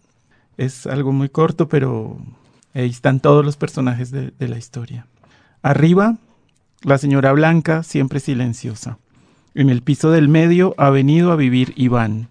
[0.57, 2.19] Es algo muy corto, pero
[2.75, 5.07] ahí están todos los personajes de, de la historia.
[5.63, 6.17] Arriba,
[6.83, 8.99] la señora Blanca, siempre silenciosa.
[9.55, 12.29] En el piso del medio ha venido a vivir Iván.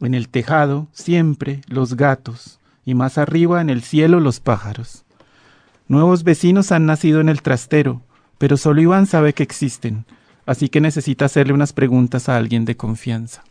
[0.00, 2.60] En el tejado, siempre, los gatos.
[2.84, 5.04] Y más arriba, en el cielo, los pájaros.
[5.90, 8.00] Nuevos vecinos han nacido en el trastero,
[8.38, 10.04] pero solo Iván sabe que existen,
[10.46, 13.42] así que necesita hacerle unas preguntas a alguien de confianza.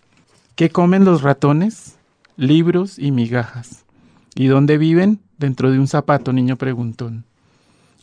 [0.56, 1.98] ¿Qué comen los ratones?
[2.38, 3.84] Libros y migajas.
[4.36, 5.20] ¿Y dónde viven?
[5.38, 7.26] Dentro de un zapato, niño preguntón.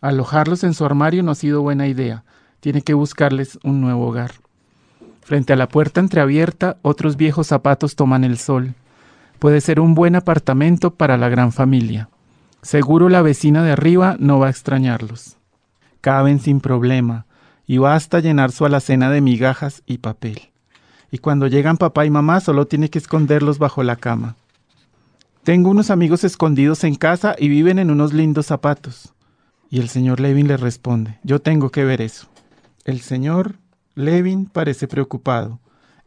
[0.03, 2.23] Alojarlos en su armario no ha sido buena idea.
[2.61, 4.33] Tiene que buscarles un nuevo hogar.
[5.23, 8.75] Frente a la puerta entreabierta, otros viejos zapatos toman el sol.
[9.39, 12.11] Puede ser un buen apartamento para la gran familia.
[12.67, 15.37] Seguro la vecina de arriba no va a extrañarlos.
[16.01, 17.25] Caben sin problema,
[17.65, 20.51] y basta llenar su alacena de migajas y papel.
[21.13, 24.35] Y cuando llegan papá y mamá solo tiene que esconderlos bajo la cama.
[25.45, 29.15] Tengo unos amigos escondidos en casa y viven en unos lindos zapatos.
[29.71, 32.27] Y el señor Levin le responde, yo tengo que ver eso.
[32.85, 33.55] El señor
[33.95, 35.61] Levin parece preocupado.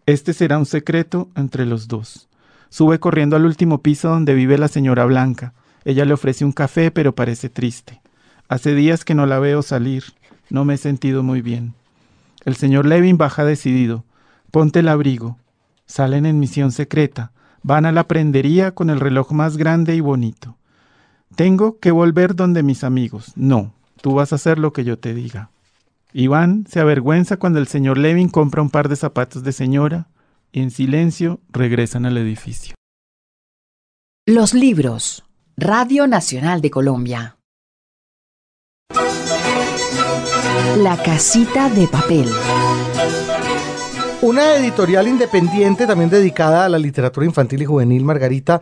[0.06, 2.28] Este será un secreto entre los dos.
[2.68, 5.54] Sube corriendo al último piso donde vive la señora Blanca.
[5.86, 8.02] Ella le ofrece un café, pero parece triste.
[8.48, 10.04] Hace días que no la veo salir.
[10.50, 11.74] No me he sentido muy bien.
[12.46, 14.04] El señor Levin baja decidido.
[14.52, 15.38] Ponte el abrigo.
[15.86, 17.32] Salen en misión secreta.
[17.62, 20.58] Van a la prendería con el reloj más grande y bonito.
[21.36, 23.34] Tengo que volver donde mis amigos.
[23.36, 25.52] No, tú vas a hacer lo que yo te diga.
[26.12, 30.08] Iván se avergüenza cuando el señor Levin compra un par de zapatos de señora
[30.52, 32.76] y en silencio regresan al edificio.
[34.26, 35.24] Los libros.
[35.62, 37.36] Radio Nacional de Colombia.
[40.78, 42.30] La casita de papel.
[44.22, 48.62] Una editorial independiente también dedicada a la literatura infantil y juvenil, Margarita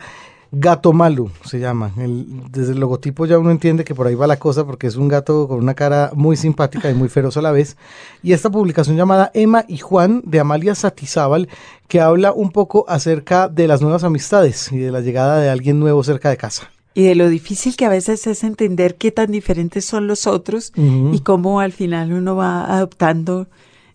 [0.50, 1.92] Gato Malo se llama.
[1.98, 4.96] El- desde el logotipo ya uno entiende que por ahí va la cosa porque es
[4.96, 7.76] un gato con una cara muy simpática y muy feroz a la vez.
[8.24, 11.48] Y esta publicación llamada Emma y Juan de Amalia Satizábal
[11.86, 15.78] que habla un poco acerca de las nuevas amistades y de la llegada de alguien
[15.78, 16.70] nuevo cerca de casa.
[16.94, 20.72] Y de lo difícil que a veces es entender qué tan diferentes son los otros
[20.76, 21.12] Ujú.
[21.14, 23.46] y cómo al final uno va adoptando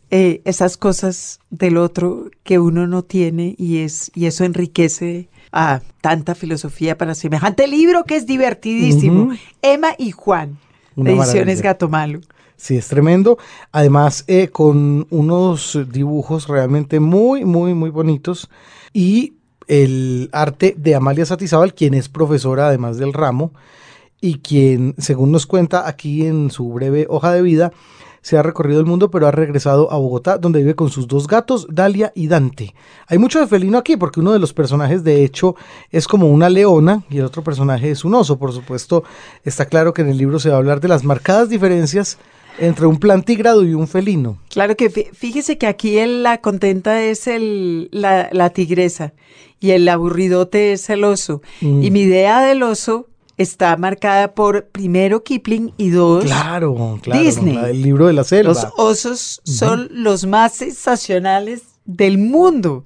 [0.10, 5.82] eh, esas cosas del otro que uno no tiene y, es, y eso enriquece a
[6.02, 9.24] tanta filosofía para semejante libro que es divertidísimo.
[9.24, 9.34] Ujú.
[9.62, 10.58] Emma y Juan,
[10.96, 11.62] Una de Ediciones.
[11.62, 12.22] Gato Malo.
[12.56, 13.38] Sí, es tremendo.
[13.72, 18.50] Además, eh, con unos dibujos realmente muy, muy, muy bonitos.
[18.94, 19.34] Y
[19.68, 23.54] el arte de Amalia Satizábal, quien es profesora además del ramo,
[24.22, 27.74] y quien, según nos cuenta aquí en su breve hoja de vida,
[28.24, 31.28] se ha recorrido el mundo, pero ha regresado a Bogotá, donde vive con sus dos
[31.28, 32.74] gatos, Dalia y Dante.
[33.08, 35.56] Hay mucho de felino aquí, porque uno de los personajes, de hecho,
[35.92, 38.40] es como una leona y el otro personaje es un oso.
[38.40, 39.04] Por supuesto,
[39.44, 42.18] está claro que en el libro se va a hablar de las marcadas diferencias
[42.60, 44.38] entre un plantígrado y un felino.
[44.50, 49.14] Claro que fí- fíjese que aquí el- la contenta es el, la, la tigresa
[49.60, 51.42] y el aburridote es el oso.
[51.62, 51.84] Mm.
[51.84, 57.22] Y mi idea del oso está marcada por primero Kipling y dos Claro, claro.
[57.22, 57.58] Disney.
[57.58, 58.50] del libro de la selva.
[58.54, 62.86] Los osos son los más sensacionales del mundo.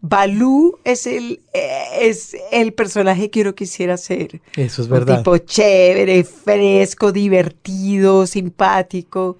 [0.00, 1.68] Balú es el, eh,
[2.02, 4.40] es el personaje que uno quisiera ser.
[4.56, 5.18] Eso es Un verdad.
[5.18, 9.38] tipo chévere, fresco, divertido, simpático.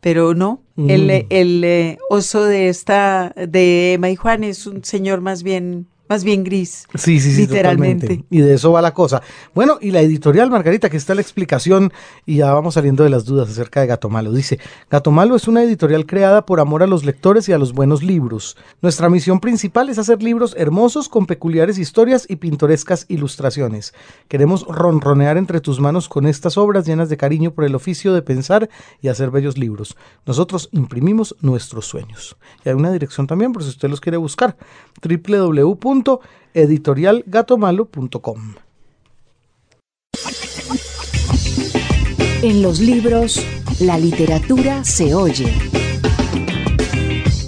[0.00, 1.26] Pero no, el, Mm.
[1.28, 6.24] el, eh, oso de esta, de Emma y Juan es un señor más bien, más
[6.24, 6.88] bien gris.
[6.96, 8.06] Sí, sí, sí, Literalmente.
[8.06, 8.36] totalmente.
[8.36, 9.22] Y de eso va la cosa.
[9.54, 11.92] Bueno, y la editorial, Margarita, que está la explicación,
[12.26, 14.32] y ya vamos saliendo de las dudas acerca de Gato Malo.
[14.32, 14.58] Dice,
[14.90, 18.02] Gato Malo es una editorial creada por amor a los lectores y a los buenos
[18.02, 18.56] libros.
[18.82, 23.94] Nuestra misión principal es hacer libros hermosos con peculiares historias y pintorescas ilustraciones.
[24.26, 28.22] Queremos ronronear entre tus manos con estas obras llenas de cariño por el oficio de
[28.22, 28.68] pensar
[29.00, 29.96] y hacer bellos libros.
[30.26, 32.36] Nosotros imprimimos nuestros sueños.
[32.64, 34.56] Y hay una dirección también, por si usted los quiere buscar,
[36.02, 38.54] www.editorialgatomalo.com.
[42.42, 43.44] En los libros,
[43.80, 45.79] la literatura se oye.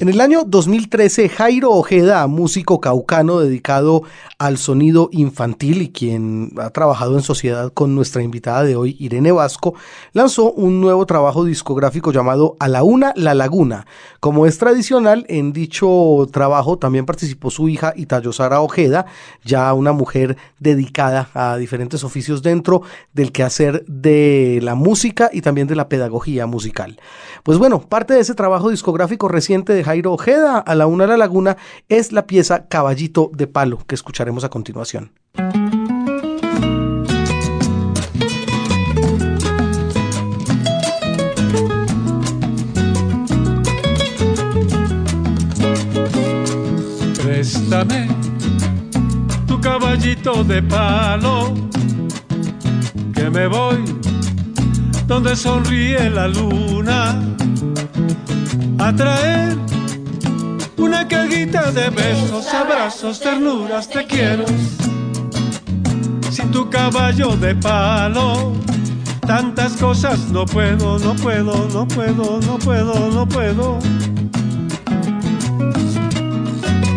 [0.02, 4.02] En el año 2013, Jairo Ojeda, músico caucano dedicado
[4.36, 9.30] al sonido infantil y quien ha trabajado en sociedad con nuestra invitada de hoy, Irene
[9.30, 9.74] Vasco,
[10.12, 13.86] lanzó un nuevo trabajo discográfico llamado A la Una, La Laguna.
[14.18, 19.06] Como es tradicional, en dicho trabajo también participó su hija Itayosara Ojeda,
[19.44, 25.68] ya una mujer dedicada a diferentes oficios dentro del quehacer de la música y también
[25.68, 26.98] de la pedagogía musical.
[27.44, 31.16] Pues bueno, parte de ese trabajo discográfico reciente de Jairo Ojeda a la Una la
[31.16, 31.56] Laguna
[31.88, 35.12] es la pieza Caballito de Palo que escucharemos a continuación.
[47.22, 48.08] Préstame
[49.46, 51.54] tu caballito de palo,
[53.14, 53.84] que me voy
[55.06, 57.18] donde sonríe la luna
[58.78, 59.56] a traer
[60.82, 64.44] una carguita de besos, abrazos, ternuras, te quiero.
[66.30, 68.52] Sin tu caballo de palo,
[69.26, 73.78] tantas cosas no puedo, no puedo, no puedo, no puedo, no puedo.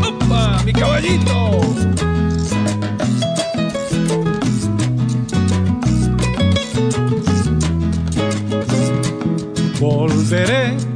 [0.08, 0.63] ¡Opa!
[0.65, 1.62] ¡Mi caballito!
[9.80, 10.94] Volveré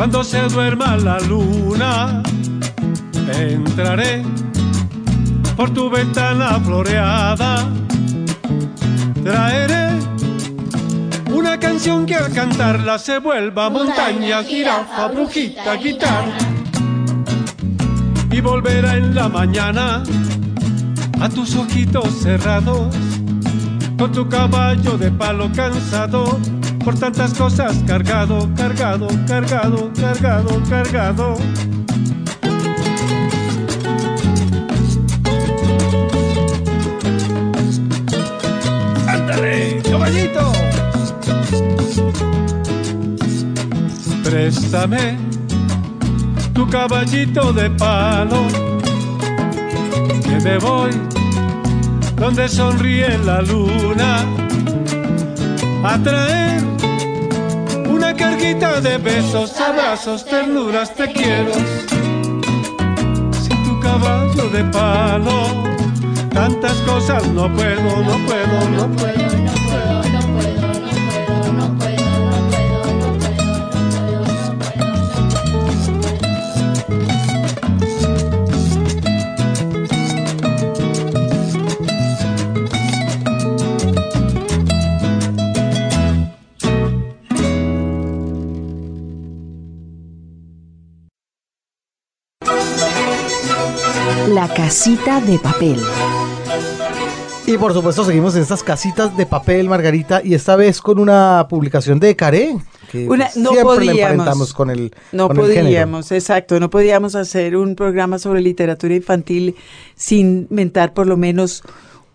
[0.00, 2.22] cuando se duerma la luna.
[3.38, 4.22] Entraré
[5.54, 7.68] por tu ventana floreada.
[9.22, 9.90] Traeré
[11.30, 16.38] una canción que al cantarla se vuelva montaña, jirafa, brujita, guitarra.
[18.32, 20.02] Y volverá en la mañana
[21.20, 22.96] a tus ojitos cerrados
[23.98, 26.40] con tu caballo de palo cansado
[26.84, 31.36] por tantas cosas cargado, cargado, cargado, cargado, cargado.
[39.06, 40.52] ¡Ándale, caballito!
[44.24, 45.18] Préstame
[46.54, 48.46] tu caballito de palo,
[50.22, 50.90] que me voy
[52.16, 54.24] donde sonríe la luna
[55.82, 56.69] a traer
[58.20, 61.54] carguita de besos, abrazos, ternuras, te quiero.
[63.42, 65.38] Sin tu caballo de palo,
[66.28, 69.39] tantas cosas no puedo, no puedo, no puedo.
[94.82, 95.76] Casita de papel.
[97.46, 101.46] Y por supuesto seguimos en estas casitas de papel, Margarita, y esta vez con una
[101.50, 102.56] publicación de Caré.
[102.90, 103.98] Que Una- pues, no siempre podíamos.
[104.00, 108.94] emparentamos con el No con el podíamos, exacto, no podíamos hacer un programa sobre literatura
[108.94, 109.54] infantil
[109.96, 111.62] sin mentar por lo menos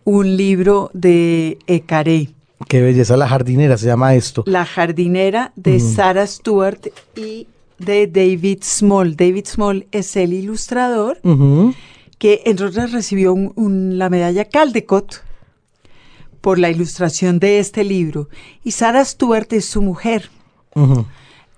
[0.03, 2.29] un libro de Ecaré,
[2.67, 4.41] Qué belleza, la jardinera se llama esto.
[4.47, 6.79] La jardinera de Sarah Stewart
[7.15, 7.45] y
[7.77, 9.15] de David Small.
[9.15, 11.19] David Small es el ilustrador.
[12.25, 15.21] Que entre otras recibió un- un- la medalla Caldecott
[16.41, 18.29] por la ilustración de este libro.
[18.63, 20.31] Y Sarah Stewart es su mujer.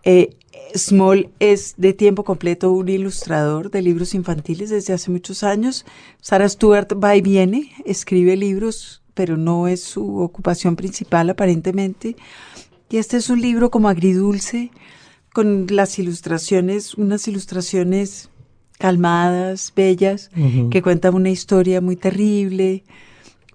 [0.03, 0.35] Eh,
[0.75, 5.85] Small es de tiempo completo un ilustrador de libros infantiles desde hace muchos años.
[6.19, 12.17] Sarah Stewart va y viene, escribe libros, pero no es su ocupación principal aparentemente.
[12.89, 14.71] Y este es un libro como agridulce,
[15.31, 18.29] con las ilustraciones, unas ilustraciones
[18.77, 20.29] calmadas, bellas,
[20.71, 22.83] que cuentan una historia muy terrible.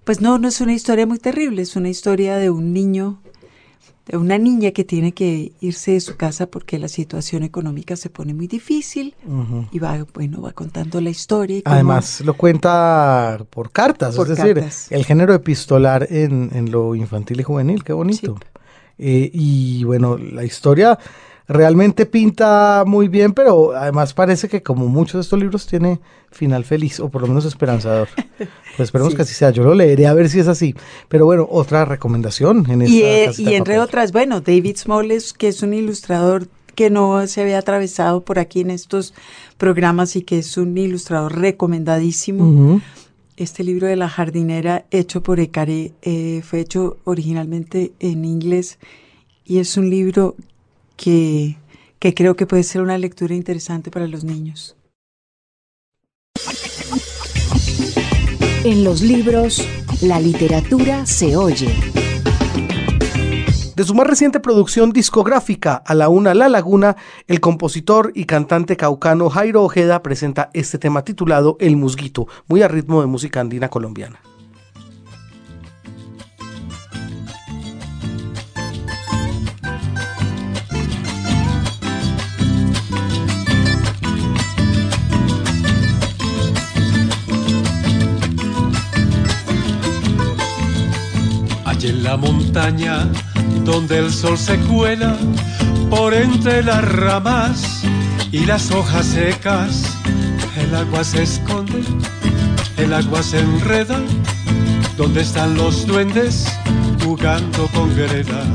[0.03, 3.19] Pues no, no es una historia muy terrible, es una historia de un niño
[4.05, 8.09] de una niña que tiene que irse de su casa porque la situación económica se
[8.09, 9.15] pone muy difícil
[9.71, 11.59] y va, bueno, va contando la historia.
[11.59, 14.91] y cómo- Además, lo cuenta por cartas, Por es decir, cartas.
[14.91, 18.35] el género epistolar en, en lo infantil y juvenil, qué bonito.
[18.97, 20.99] Eh, y bueno, la historia
[21.47, 25.99] realmente pinta muy bien, pero además parece que como muchos de estos libros tiene
[26.31, 28.07] final feliz, o por lo menos esperanzador.
[28.75, 29.17] Pues esperemos Sí.
[29.17, 30.73] que así sea, yo lo leeré a ver si es así.
[31.07, 33.87] Pero bueno, otra recomendación en esta y, eh, y de entre papel.
[33.87, 38.61] otras, bueno, David Smollett, que es un ilustrador que no se había atravesado por aquí
[38.61, 39.13] en estos
[39.59, 42.81] programas y que es un ilustrador recomendadísimo.
[43.37, 48.79] Este libro de la jardinera hecho por Ecaré eh, fue hecho originalmente en inglés
[49.45, 50.35] y es un libro
[50.95, 51.57] que,
[51.99, 54.75] que creo que puede ser una lectura interesante para los niños.
[58.63, 59.67] En los libros,
[60.01, 61.73] la literatura se oye.
[63.75, 66.95] De su más reciente producción discográfica, A la Una La Laguna,
[67.27, 72.67] el compositor y cantante caucano Jairo Ojeda presenta este tema titulado El Musguito, muy a
[72.67, 74.19] ritmo de música andina colombiana.
[91.83, 93.09] Allí en la montaña
[93.65, 95.17] donde el sol se cuela
[95.89, 97.81] por entre las ramas
[98.31, 99.97] y las hojas secas,
[100.55, 101.83] el agua se esconde,
[102.77, 103.99] el agua se enreda,
[104.95, 106.47] donde están los duendes
[107.03, 108.45] jugando con greda.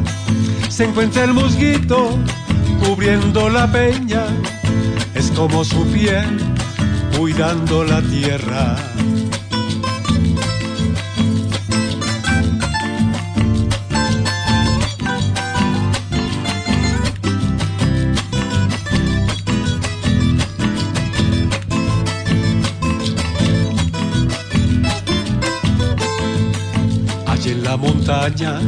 [0.71, 2.17] Se encuentra el musguito
[2.83, 4.25] cubriendo la peña,
[5.15, 6.39] es como su piel
[7.19, 8.77] cuidando la tierra.
[27.69, 28.61] La montaña,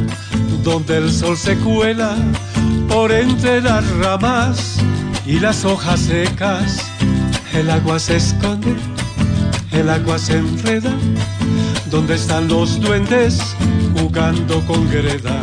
[0.63, 2.15] donde el sol se cuela
[2.87, 4.77] por entre las ramas
[5.25, 6.85] y las hojas secas,
[7.51, 8.75] el agua se esconde,
[9.71, 10.93] el agua se enreda,
[11.89, 13.39] donde están los duendes
[13.97, 15.41] jugando con greda.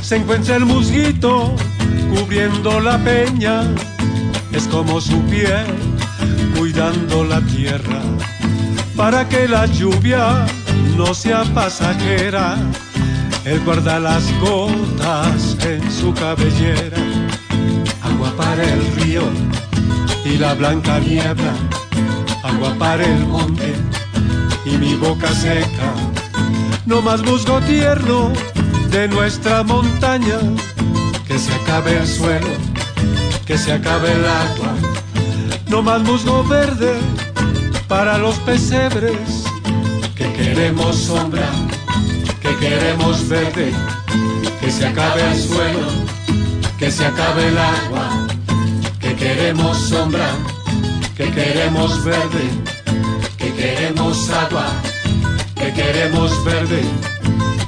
[0.00, 1.56] Se encuentra el musguito
[2.14, 3.62] cubriendo la peña,
[4.52, 5.66] es como su piel
[6.56, 8.02] cuidando la tierra
[8.96, 10.46] para que la lluvia
[10.98, 12.56] no sea pasajera.
[13.44, 16.98] Él guarda las gotas en su cabellera,
[18.02, 19.22] agua para el río
[20.24, 21.54] y la blanca niebla,
[22.42, 23.72] agua para el monte
[24.66, 25.92] y mi boca seca.
[26.84, 28.32] No más musgo tierno
[28.90, 30.38] de nuestra montaña,
[31.28, 32.56] que se acabe el suelo,
[33.46, 34.74] que se acabe el agua.
[35.68, 36.94] No más musgo verde
[37.86, 39.47] para los pesebres,
[40.38, 41.50] queremos sombra,
[42.40, 43.72] que queremos verde,
[44.60, 45.88] que se acabe el suelo,
[46.78, 48.08] que se acabe el agua,
[49.00, 50.30] que queremos sombra,
[51.16, 52.44] que queremos verde,
[53.36, 54.66] que queremos agua,
[55.56, 56.82] que queremos verde,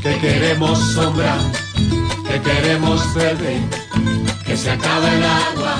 [0.00, 1.36] que queremos sombra,
[2.28, 3.60] que queremos verde,
[4.46, 5.74] que se acabe el agua,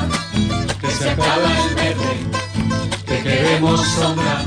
[0.81, 2.15] que se acabe el verde,
[3.07, 4.45] que queremos sombra,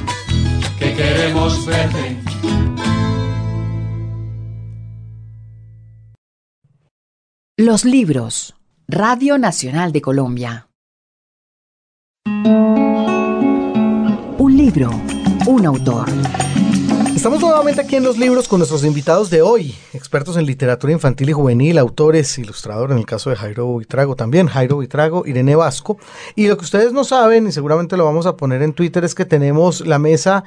[0.84, 2.18] que queremos verde.
[7.58, 8.56] Los libros.
[8.88, 10.68] Radio Nacional de Colombia.
[14.38, 14.90] Un libro,
[15.48, 16.10] un autor.
[17.16, 21.30] Estamos nuevamente aquí en los libros con nuestros invitados de hoy, expertos en literatura infantil
[21.30, 25.98] y juvenil, autores, ilustradores, en el caso de Jairo Buitrago también, Jairo Buitrago, Irene Vasco.
[26.36, 29.16] Y lo que ustedes no saben, y seguramente lo vamos a poner en Twitter, es
[29.16, 30.44] que tenemos la mesa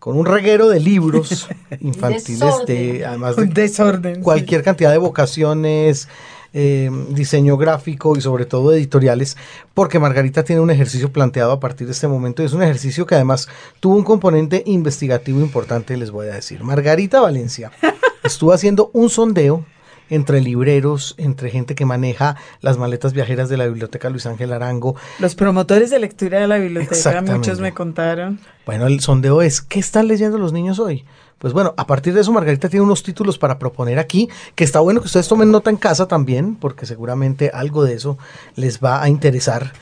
[0.00, 1.48] con un reguero de libros
[1.80, 4.22] infantiles, de, además de desorden.
[4.22, 6.08] cualquier cantidad de vocaciones,
[6.54, 9.36] eh, diseño gráfico y sobre todo editoriales,
[9.74, 13.06] porque Margarita tiene un ejercicio planteado a partir de este momento y es un ejercicio
[13.06, 13.46] que además
[13.78, 16.64] tuvo un componente investigativo importante, les voy a decir.
[16.64, 17.70] Margarita Valencia
[18.24, 19.66] estuvo haciendo un sondeo
[20.10, 24.96] entre libreros, entre gente que maneja las maletas viajeras de la biblioteca Luis Ángel Arango.
[25.18, 28.40] Los promotores de lectura de la biblioteca, muchos me contaron.
[28.66, 31.04] Bueno, el sondeo es, ¿qué están leyendo los niños hoy?
[31.38, 34.80] Pues bueno, a partir de eso Margarita tiene unos títulos para proponer aquí, que está
[34.80, 38.18] bueno que ustedes tomen nota en casa también, porque seguramente algo de eso
[38.56, 39.72] les va a interesar.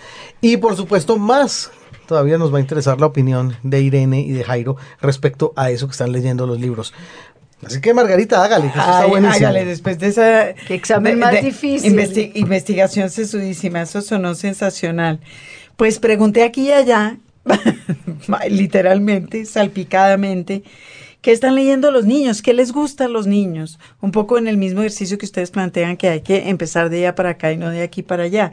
[0.41, 1.73] Y por supuesto más,
[2.07, 5.89] todavía nos va a interesar la opinión de Irene y de Jairo respecto a eso
[5.89, 6.95] que están leyendo los libros.
[7.65, 9.37] Así que Margarita, hágale, que eso está Ay, buenísimo.
[9.49, 10.55] hágale, después de esa...
[10.55, 11.93] Qué examen más difícil.
[11.93, 15.21] investi- investigación sesudísima, eso sonó sensacional.
[15.77, 17.17] Pues pregunté aquí y allá,
[18.49, 20.63] literalmente, salpicadamente,
[21.21, 22.43] ¿qué están leyendo los niños?
[22.43, 23.79] ¿Qué les gusta a los niños?
[24.01, 27.15] Un poco en el mismo ejercicio que ustedes plantean que hay que empezar de allá
[27.15, 28.53] para acá y no de aquí para allá.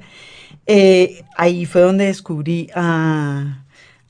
[0.68, 3.64] Eh, ahí fue donde descubrí a,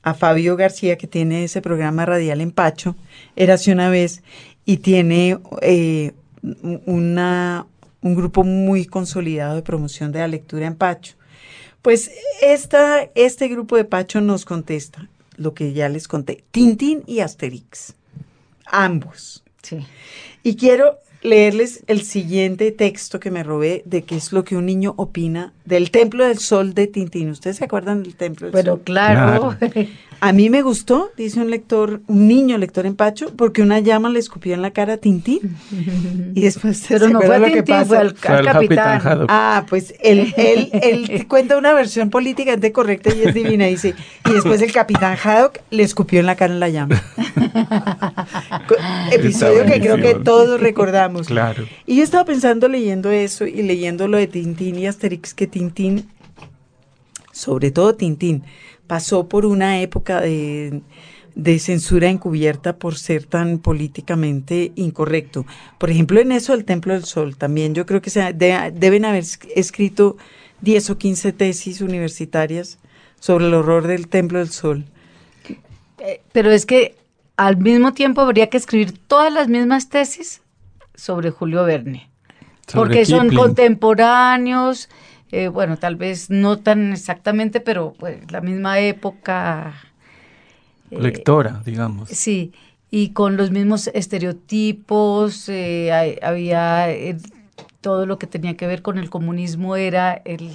[0.03, 2.95] a Fabio García, que tiene ese programa radial en Pacho,
[3.35, 4.23] Érase una vez,
[4.65, 7.65] y tiene eh, un- una,
[8.01, 11.15] un grupo muy consolidado de promoción de la lectura en Pacho.
[11.81, 12.11] Pues
[12.41, 15.07] esta, este grupo de Pacho nos contesta
[15.37, 17.93] lo que ya les conté, Tintín y Asterix,
[18.65, 19.43] ambos.
[19.61, 19.79] Sí.
[20.43, 24.65] Y quiero leerles el siguiente texto que me robé de qué es lo que un
[24.67, 27.29] niño opina del Templo del Sol de Tintín.
[27.29, 28.81] ¿Ustedes se acuerdan del Templo del Pero Sol?
[28.83, 29.55] claro,
[30.21, 34.09] A mí me gustó, dice un lector, un niño lector en Pacho, porque una llama
[34.09, 35.57] le escupió en la cara a Tintín.
[36.33, 37.85] Y después pero ¿se no fue lo que Tintín, pasa?
[37.85, 38.85] fue al, Fue al al capitán.
[38.99, 39.27] Capitán Haddock.
[39.29, 43.93] Ah, pues él, él, él cuenta una versión políticamente correcta y es divina, dice,
[44.29, 47.03] y después el capitán Haddock le escupió en la cara en la llama.
[49.11, 51.27] Episodio que creo que todos recordamos.
[51.27, 51.65] Claro.
[51.85, 56.09] Y yo estaba pensando leyendo eso y leyendo lo de Tintín y Asterix, que Tintín,
[57.31, 58.43] sobre todo Tintín,
[58.87, 60.81] pasó por una época de,
[61.35, 65.45] de censura encubierta por ser tan políticamente incorrecto.
[65.77, 69.05] Por ejemplo, en eso del Templo del Sol, también yo creo que se, de- deben
[69.05, 70.17] haber es- escrito
[70.59, 72.77] 10 o 15 tesis universitarias
[73.21, 74.83] sobre el horror del Templo del Sol.
[75.99, 76.97] Eh, Pero es que
[77.37, 80.41] al mismo tiempo habría que escribir todas las mismas tesis
[80.95, 82.09] sobre Julio Verne.
[82.67, 84.89] Sobre porque son contemporáneos,
[85.31, 89.73] eh, bueno, tal vez no tan exactamente, pero pues la misma época.
[90.91, 92.09] eh, Lectora, digamos.
[92.09, 92.53] Sí,
[92.91, 96.87] y con los mismos estereotipos, eh, había
[97.81, 100.51] todo lo que tenía que ver con el comunismo era el...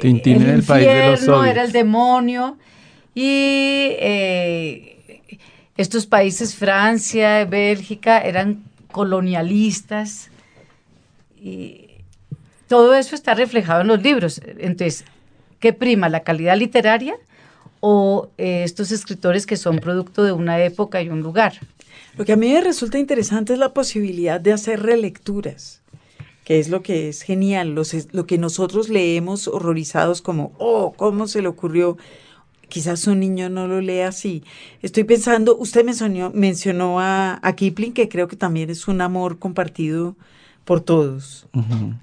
[0.00, 2.56] Tintín en el país de los era el demonio.
[3.14, 3.90] Y
[5.76, 10.30] estos países, Francia, Bélgica, eran colonialistas.
[11.36, 11.83] Y
[12.68, 14.40] todo eso está reflejado en los libros.
[14.58, 15.04] Entonces,
[15.60, 16.08] ¿qué prima?
[16.08, 17.14] ¿La calidad literaria
[17.80, 21.54] o eh, estos escritores que son producto de una época y un lugar?
[22.16, 25.82] Lo que a mí me resulta interesante es la posibilidad de hacer relecturas,
[26.44, 30.92] que es lo que es genial, los es- lo que nosotros leemos horrorizados como, oh,
[30.96, 31.96] ¿cómo se le ocurrió?
[32.68, 34.42] Quizás un niño no lo lee así.
[34.82, 39.38] Estoy pensando, usted mencionó, mencionó a, a Kipling, que creo que también es un amor
[39.38, 40.16] compartido
[40.64, 41.46] por todos.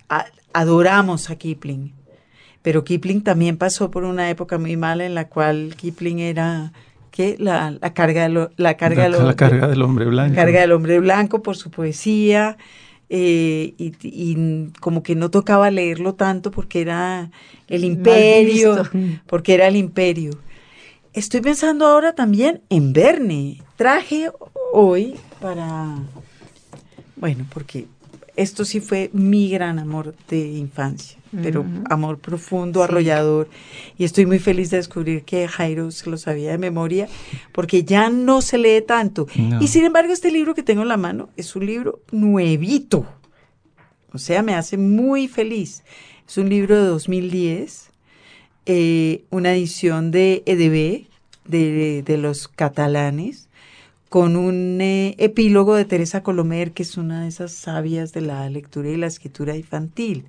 [0.09, 1.93] A- adoramos a Kipling.
[2.61, 6.73] Pero Kipling también pasó por una época muy mala en la cual Kipling era,
[7.09, 7.35] ¿qué?
[7.39, 10.35] La, la carga, de lo- la carga, de la, lo- la carga del hombre blanco.
[10.35, 12.57] Carga del hombre blanco por su poesía
[13.09, 17.31] eh, y, y como que no tocaba leerlo tanto porque era
[17.67, 18.83] el imperio,
[19.25, 20.31] porque era el imperio.
[21.13, 23.61] Estoy pensando ahora también en Verne.
[23.75, 24.29] Traje
[24.71, 25.95] hoy para,
[27.15, 27.87] bueno, porque
[28.35, 32.83] esto sí fue mi gran amor de infancia, pero amor profundo, Sí.
[32.83, 33.49] arrollador.
[33.97, 37.07] Y estoy muy feliz de descubrir que Jairo se lo sabía de memoria,
[37.51, 39.27] porque ya no se lee tanto.
[39.37, 39.61] No.
[39.61, 43.05] Y sin embargo, este libro que tengo en la mano es un libro nuevito.
[44.13, 45.83] O sea, me hace muy feliz.
[46.27, 47.89] Es un libro de 2010,
[48.65, 51.07] eh, una edición de EDB,
[51.45, 53.49] de, de los catalanes,
[54.11, 58.49] con un eh, epílogo de Teresa Colomer, que es una de esas sabias de la
[58.49, 60.25] lectura y la escritura infantil.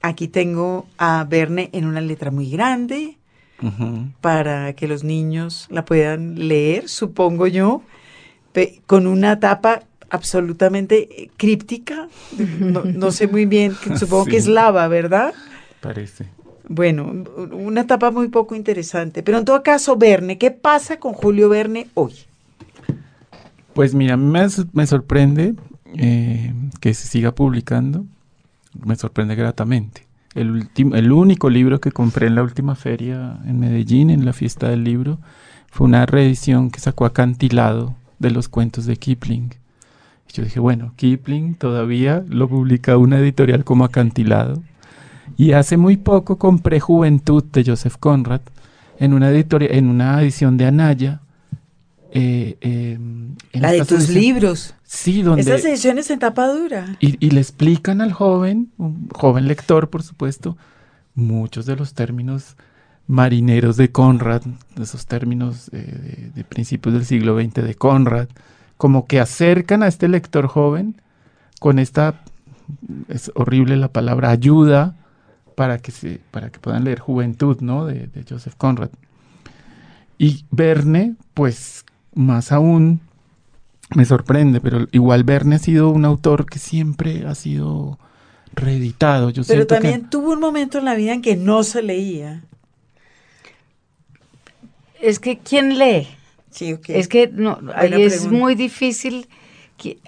[0.00, 3.18] Aquí tengo a Verne en una letra muy grande
[4.22, 7.82] para que los niños la puedan leer, supongo yo,
[8.86, 12.08] con una tapa absolutamente eh, críptica.
[12.58, 15.34] No, no sé muy bien, supongo que es lava, ¿verdad?
[15.82, 16.24] Parece.
[16.66, 19.22] Bueno, una etapa muy poco interesante.
[19.22, 22.14] Pero en todo caso, Verne, ¿qué pasa con Julio Verne hoy?
[23.76, 25.54] Pues mira, me, me sorprende
[25.98, 28.06] eh, que se siga publicando.
[28.82, 30.06] Me sorprende gratamente.
[30.34, 34.32] El, último, el único libro que compré en la última feria en Medellín, en la
[34.32, 35.18] fiesta del libro,
[35.70, 39.50] fue una reedición que sacó acantilado de los cuentos de Kipling.
[40.30, 44.62] Y yo dije, bueno, Kipling todavía lo publica una editorial como acantilado.
[45.36, 48.40] Y hace muy poco compré Juventud de Joseph Conrad
[48.98, 49.28] en una
[50.22, 51.20] edición de Anaya.
[52.18, 54.74] Eh, eh, en La de tus libros.
[54.84, 55.42] Sí, donde...
[55.42, 56.96] Esas ediciones en tapa dura.
[56.98, 60.56] Y, y le explican al joven, un joven lector, por supuesto,
[61.14, 62.56] muchos de los términos
[63.06, 64.42] marineros de Conrad,
[64.80, 68.28] esos términos eh, de, de principios del siglo XX de Conrad,
[68.78, 71.00] como que acercan a este lector joven
[71.60, 72.22] con esta,
[73.08, 74.96] es horrible la palabra, ayuda
[75.54, 77.84] para que, se, para que puedan leer Juventud, ¿no?
[77.84, 78.90] De, de Joseph Conrad.
[80.18, 81.84] Y Verne, pues
[82.16, 83.00] más aún,
[83.94, 87.98] me sorprende, pero igual Verne ha sido un autor que siempre ha sido
[88.54, 89.30] reeditado.
[89.30, 91.82] Yo Pero siento que- también tuvo un momento en la vida en que no se
[91.82, 92.42] leía.
[95.00, 96.08] Es que, ¿quién lee?
[96.50, 96.88] Sí, ok.
[96.88, 98.38] Es que no, ahí Buena es pregunta.
[98.38, 99.28] muy difícil.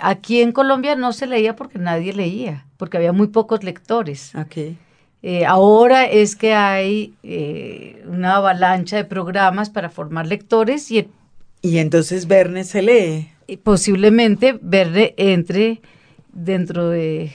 [0.01, 4.33] Aquí en Colombia no se leía porque nadie leía, porque había muy pocos lectores.
[4.35, 4.75] Ok.
[5.23, 11.09] Eh, ahora es que hay eh, una avalancha de programas para formar lectores y el-
[11.63, 13.31] Y entonces Verne se lee.
[13.63, 15.81] posiblemente Verne entre
[16.33, 17.33] dentro de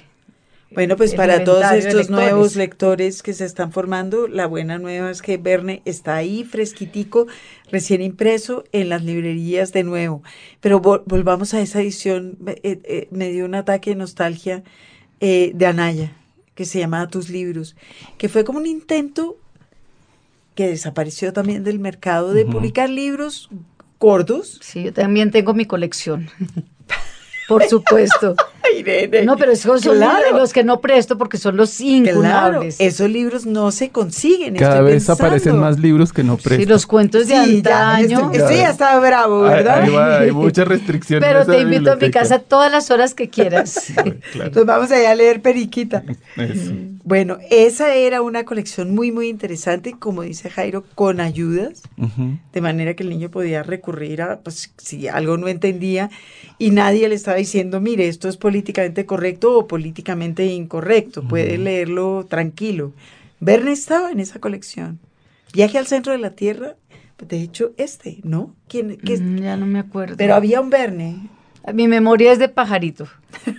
[0.74, 5.22] bueno, pues para todos estos nuevos lectores que se están formando, la buena nueva es
[5.22, 7.28] que Verne está ahí fresquitico,
[7.72, 10.24] recién impreso en las librerías de nuevo.
[10.62, 14.64] Pero volvamos a esa edición, eh, eh, me dio un ataque de nostalgia
[15.20, 16.14] eh, de Anaya,
[16.56, 17.76] que se llama Tus libros,
[18.18, 19.38] que fue como un intento
[20.56, 23.50] que desapareció también del mercado de publicar libros
[24.62, 26.30] Sí, yo también tengo mi colección.
[27.48, 28.36] Por supuesto.
[29.26, 30.00] No, pero esos son
[30.34, 32.78] los que no presto porque son los incunables.
[32.80, 34.56] esos libros no se consiguen.
[34.56, 36.64] Cada vez aparecen más libros que no presto.
[36.64, 38.32] Sí, los cuentos de antaño.
[38.32, 40.22] esto, ya está bravo, ¿verdad?
[40.22, 41.28] Hay, muchas restricciones.
[41.28, 43.92] Pero te invito a mi casa todas las horas que quieras.
[44.34, 46.04] Entonces vamos allá a leer Periquita.
[47.06, 51.84] Bueno, esa era una colección muy, muy interesante, como dice Jairo, con ayudas,
[52.54, 56.10] de manera que el niño podía recurrir a, pues, si algo no entendía
[56.58, 62.28] y nadie le estaba diciendo, mire, esto es políticamente correcto o políticamente incorrecto, puede leerlo
[62.30, 62.94] tranquilo.
[63.40, 65.00] Verne estaba en esa colección.
[65.54, 66.76] Viaje al centro de la Tierra,
[67.28, 68.54] de hecho, este, ¿no?
[68.68, 70.18] ¿Quién, mm, ya no me acuerdo.
[70.18, 71.30] Pero había un Verne.
[71.74, 73.08] Mi memoria es de pajarito,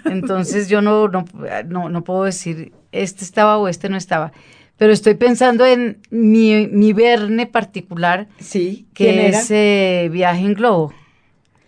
[0.05, 4.33] entonces yo no, no, no, puedo decir este estaba o este no estaba
[4.77, 10.93] pero estoy pensando en mi, mi Verne particular, sí, que es eh, Viaje en Globo.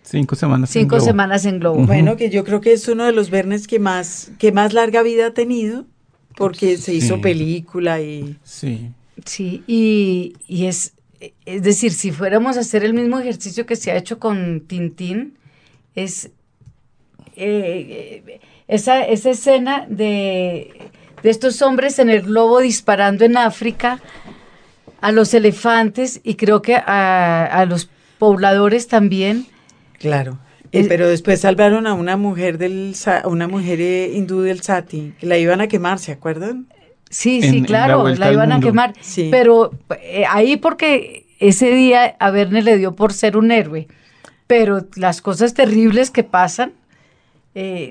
[0.09, 1.05] Cinco semanas Cinco en globo.
[1.05, 1.85] semanas en globo.
[1.85, 5.03] Bueno, que yo creo que es uno de los Vernes que más, que más larga
[5.03, 5.85] vida ha tenido,
[6.37, 8.37] porque se hizo película y...
[8.43, 8.89] Sí.
[9.25, 10.93] Sí, y, es,
[11.45, 15.37] es decir, si fuéramos a hacer el mismo ejercicio que se ha hecho con Tintín,
[15.95, 16.29] es
[17.35, 20.89] eh, esa, esa escena de,
[21.23, 23.99] de estos hombres en el globo disparando en África
[25.01, 27.89] a los elefantes y creo que a, a los
[28.19, 29.47] pobladores también
[29.99, 30.39] Claro.
[30.71, 32.93] Eh, pero después salvaron a una mujer del
[33.25, 36.67] una mujer eh, hindú del Sati, que la iban a quemar, ¿se acuerdan?
[37.09, 38.93] Sí, sí, claro, la, iban a quemar.
[38.99, 39.29] Sí.
[39.31, 39.71] Pero
[40.01, 43.87] eh, ahí porque ese día a Verne le dio por ser un héroe.
[44.45, 46.73] Pero las cosas terribles que pasan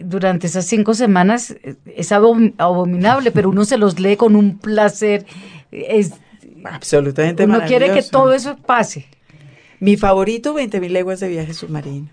[0.05, 5.27] durante esas cinco semanas es abominable, pero uno se los lee con un placer.
[5.73, 6.13] Es,
[6.65, 9.07] Absolutamente Uno quiere que todo eso pase.
[9.81, 12.09] Mi favorito, 20.000 leguas de viaje submarino.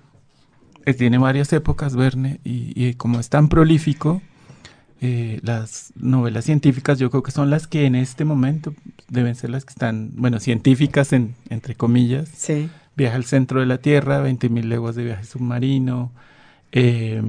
[0.86, 4.22] Eh, tiene varias épocas, Verne, y, como es tan prolífico,
[5.02, 8.74] eh, las novelas científicas yo creo que son las que en este momento
[9.10, 12.30] deben ser las que están, bueno, científicas en, entre comillas.
[12.36, 12.70] Sí.
[12.96, 16.12] Viaja al centro de la Tierra, 20.000 leguas de viaje submarino.
[16.76, 17.22] Eh,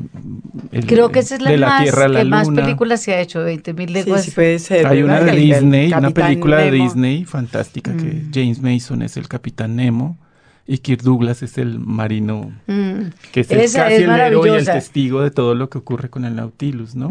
[0.86, 4.22] Creo que esa es la, más, que más películas se ha hecho, 20.000 leguas.
[4.22, 4.86] Sí, sí puede ser.
[4.86, 8.30] Hay una de Disney, una película de Disney fantástica que mm.
[8.32, 10.18] James Mason es el capitán Nemo
[10.66, 13.00] y Kirk Douglas es el marino, mm.
[13.32, 16.36] que es, casi el héroe y el testigo de todo lo que ocurre con el
[16.36, 17.10] Nautilus, ¿no?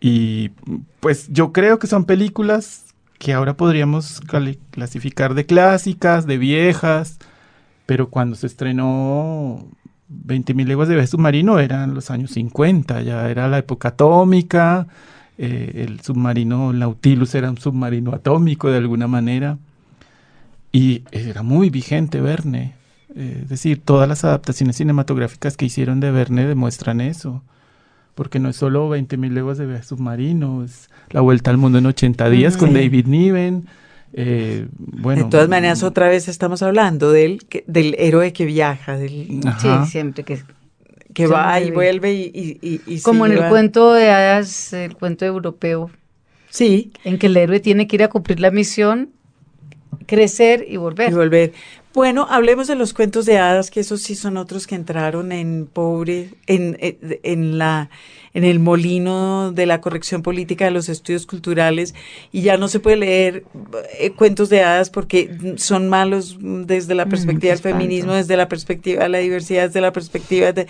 [0.00, 0.50] Y
[1.00, 2.84] pues yo creo que son películas
[3.18, 4.20] que ahora podríamos
[4.70, 7.18] clasificar de clásicas, de viejas,
[7.86, 9.64] pero cuando se estrenó
[10.10, 14.86] 20.000 leguas de viaje submarino eran los años 50, ya era la época atómica,
[15.38, 19.56] eh, el submarino Nautilus era un submarino atómico de alguna manera.
[20.74, 22.74] Y era muy vigente Verne.
[23.14, 27.44] Eh, es decir, todas las adaptaciones cinematográficas que hicieron de Verne demuestran eso.
[28.16, 31.86] Porque no es solo 20.000 leguas de viaje submarino, es La Vuelta al Mundo en
[31.86, 33.68] 80 días con David Niven.
[34.14, 38.96] Eh, bueno, de todas maneras, otra vez estamos hablando del, del héroe que viaja.
[38.96, 40.42] Del, sí, siempre que
[41.14, 45.92] que va y vuelve y, y, como en el cuento de hadas, el cuento europeo.
[46.50, 46.90] Sí.
[47.04, 49.13] En que el héroe tiene que ir a cumplir la misión
[50.06, 51.10] crecer y volver.
[51.10, 51.52] Y volver.
[51.94, 55.68] Bueno, hablemos de los cuentos de hadas, que esos sí son otros que entraron en
[55.72, 57.88] pobre, en, en, la,
[58.34, 61.94] en el molino de la corrección política de los estudios culturales,
[62.32, 63.44] y ya no se puede leer
[63.96, 68.48] eh, cuentos de hadas porque son malos desde la mm, perspectiva del feminismo, desde la
[68.48, 70.66] perspectiva de la diversidad, desde la perspectiva de...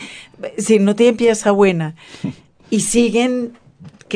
[0.59, 1.95] Si no tienen pieza buena.
[2.71, 3.53] Y siguen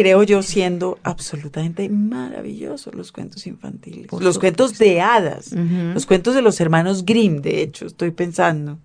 [0.02, 4.06] creo yo, siendo absolutamente maravillosos los cuentos infantiles.
[4.12, 8.78] los cuentos de hadas, los cuentos de los hermanos Grimm, de hecho, estoy pensando.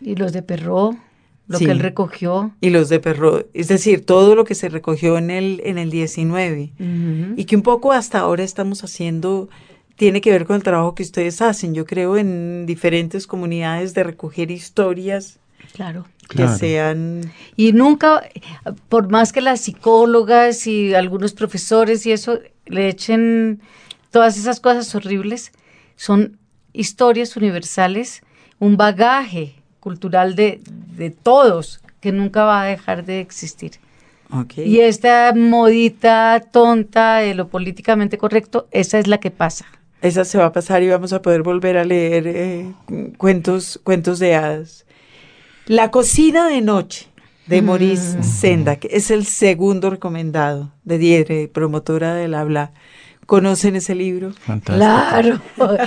[0.00, 0.98] Y los de Perrault,
[1.48, 2.52] lo que él recogió.
[2.60, 5.90] Y los de Perrault, es decir, todo lo que se recogió en el, en el
[5.90, 6.72] 19.
[7.36, 9.48] Y que un poco hasta ahora estamos haciendo
[9.96, 14.04] tiene que ver con el trabajo que ustedes hacen, yo creo, en diferentes comunidades de
[14.04, 15.40] recoger historias.
[15.72, 17.32] Claro que sean...
[17.56, 18.22] Y nunca,
[18.88, 23.60] por más que las psicólogas y algunos profesores y eso le echen
[24.10, 25.52] todas esas cosas horribles,
[25.96, 26.38] son
[26.72, 28.22] historias universales,
[28.58, 30.60] un bagaje cultural de,
[30.96, 33.72] de todos, que nunca va a dejar de existir.
[34.30, 34.58] Ok.
[34.58, 39.64] Y esta modita tonta de lo políticamente correcto, esa es la que pasa.
[40.02, 42.72] Esa se va a pasar y vamos a poder volver a leer eh,
[43.16, 44.84] cuentos, cuentos de hadas.
[45.68, 47.06] La cocina de noche
[47.46, 52.72] de Maurice Sendak es el segundo recomendado de Diere, promotora del habla.
[53.26, 54.32] ¿Conocen ese libro?
[54.32, 54.76] Fantástico.
[54.78, 55.40] Claro.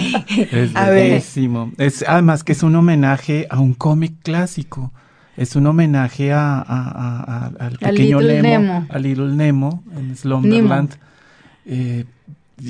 [0.52, 1.72] Es bellísimo.
[1.80, 4.92] Es, además que es un homenaje a un cómic clásico.
[5.38, 8.88] Es un homenaje a, a- a- a- al pequeño Little Nemo, Nemo.
[8.90, 10.92] a Little Nemo en Slumberland.
[11.66, 12.06] Eh,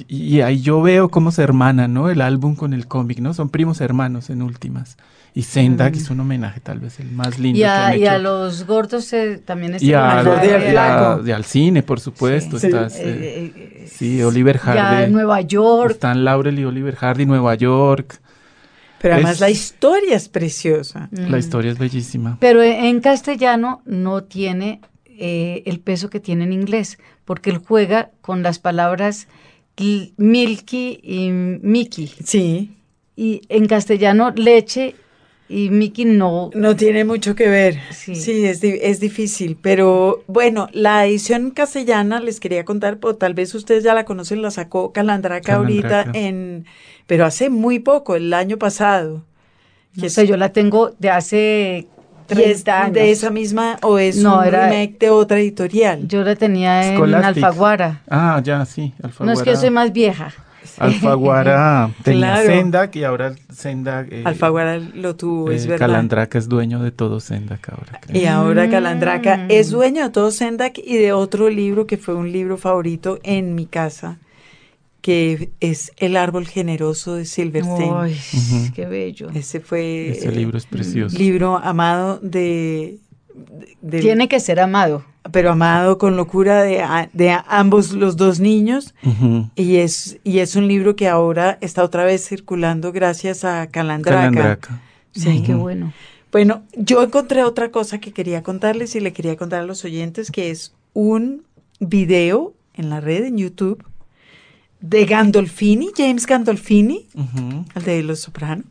[0.08, 2.10] y, ahí yo veo cómo se hermanan, ¿no?
[2.10, 3.34] El álbum con el cómic, ¿no?
[3.34, 4.98] Son primos hermanos en últimas.
[5.34, 8.06] Y Sendak hizo un homenaje, tal vez el más lindo y, que a, han y
[8.06, 8.24] a hecho.
[8.24, 11.28] los gordos eh, también y, Gordo y al y a- Flaco.
[11.28, 12.60] y al cine, por supuesto.
[12.60, 12.68] Sí.
[12.68, 15.04] Estás, Eh, eh, eh, sí, Oliver Hardy.
[15.06, 15.92] en Nueva York.
[15.92, 18.20] Están Laurel y Oliver Hardy, Nueva York.
[19.02, 21.08] Pero además Es- la historia es preciosa.
[21.12, 22.38] La historia es bellísima.
[22.42, 24.82] Pero en castellano no tiene
[25.24, 29.28] eh, el peso que tiene en inglés, porque él juega con las palabras
[30.18, 32.12] milky y Mickey.
[32.24, 32.72] Sí,
[33.16, 34.96] Y en castellano leche
[35.50, 36.50] y Mickey no.
[36.54, 37.78] no tiene mucho que ver.
[37.92, 38.16] Sí.
[38.16, 39.58] Sí, es, es difícil.
[39.62, 44.42] Pero bueno, la edición castellana les quería contar, o tal vez ustedes ya la conocen,
[44.42, 46.66] la sacó Calandraca, ahorita en,
[47.06, 49.26] pero hace muy poco, el año pasado.
[49.96, 51.88] No sé, yo la tengo de hace
[52.32, 52.94] Y es 30 años.
[52.94, 56.08] de esa misma o es No, un era- remake de otra editorial.
[56.08, 57.44] Yo la tenía en Scholastic.
[57.44, 58.02] Alfaguara.
[58.10, 58.94] Ah, ya, sí.
[59.04, 59.26] Alfaguara.
[59.34, 60.32] No es que yo soy más vieja.
[60.78, 62.48] Alfaguara tenía Claro.
[62.48, 64.12] Sendak y ahora Sendak.
[64.12, 65.88] eh, Alfaguara lo tuvo, es eh, verdad.
[65.88, 68.22] Calandraca es dueño de todo Sendak ahora, creo.
[68.22, 68.72] Y ahora Mm.
[68.72, 73.20] Calandraca es dueño de todo Sendak y de otro libro que fue un libro favorito
[73.24, 74.18] en mi casa,
[75.02, 77.92] que es El árbol generoso de Silverstein.
[77.96, 78.16] Ay,
[78.76, 79.30] qué bello.
[79.34, 81.18] Ese fue Ese libro es precioso.
[81.18, 83.00] libro amado de,
[83.90, 85.04] Tiene que ser amado.
[85.32, 88.94] pero amado con locura de, a- de ambos los dos niños
[89.56, 94.18] y es y es un libro que ahora está otra vez circulando gracias a Calandraca.
[94.20, 94.82] Calandraca.
[95.14, 95.30] Sí.
[95.30, 95.94] Ay, qué bueno.
[96.32, 100.32] Bueno, yo encontré otra cosa que quería contarles y le quería contar a los oyentes,
[100.32, 101.44] que es un
[101.80, 103.84] video en la red, en YouTube,
[104.82, 107.66] de Gandolfini, James Gandolfini, Ujú.
[107.76, 108.64] el de Los Soprano.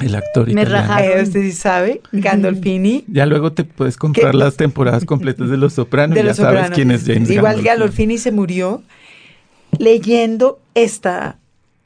[0.00, 0.86] El actor Me italiano.
[0.88, 1.18] rajaron.
[1.18, 3.04] Eh, usted sí sabe, Gandolfini.
[3.06, 4.36] Ya luego te puedes comprar ¿Qué?
[4.38, 6.14] las temporadas completas de Los Sopranos.
[6.14, 6.74] de ya Los sabes Soprano.
[6.74, 7.64] quién es James Igual Gandolfini.
[7.68, 8.82] Gandolfini se murió
[9.78, 11.38] leyendo esta,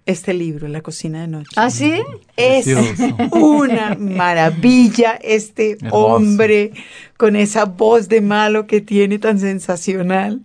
[0.06, 1.50] este libro, La cocina de noche.
[1.56, 1.94] ¿Ah, sí?
[2.36, 3.16] Es Precioso.
[3.32, 5.96] una maravilla este Hermoso.
[5.96, 6.72] hombre
[7.16, 10.40] con esa voz de malo que tiene tan sensacional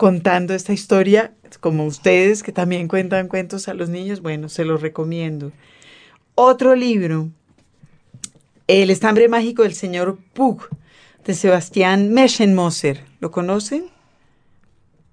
[0.00, 4.80] contando esta historia, como ustedes que también cuentan cuentos a los niños, bueno, se los
[4.80, 5.52] recomiendo.
[6.34, 7.28] Otro libro,
[8.66, 10.62] El estambre mágico del señor Pug,
[11.26, 13.04] de Sebastián Meschenmoser.
[13.20, 13.88] ¿Lo conocen?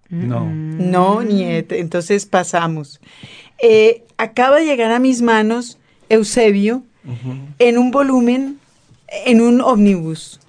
[0.07, 0.45] No.
[0.45, 1.69] No, niet.
[1.73, 3.01] Entonces pasamos.
[3.61, 5.77] Eh, acaba de llegar a mis manos
[6.07, 6.81] Eusebio
[7.59, 8.57] en un volumen,
[9.25, 10.39] en un ómnibus.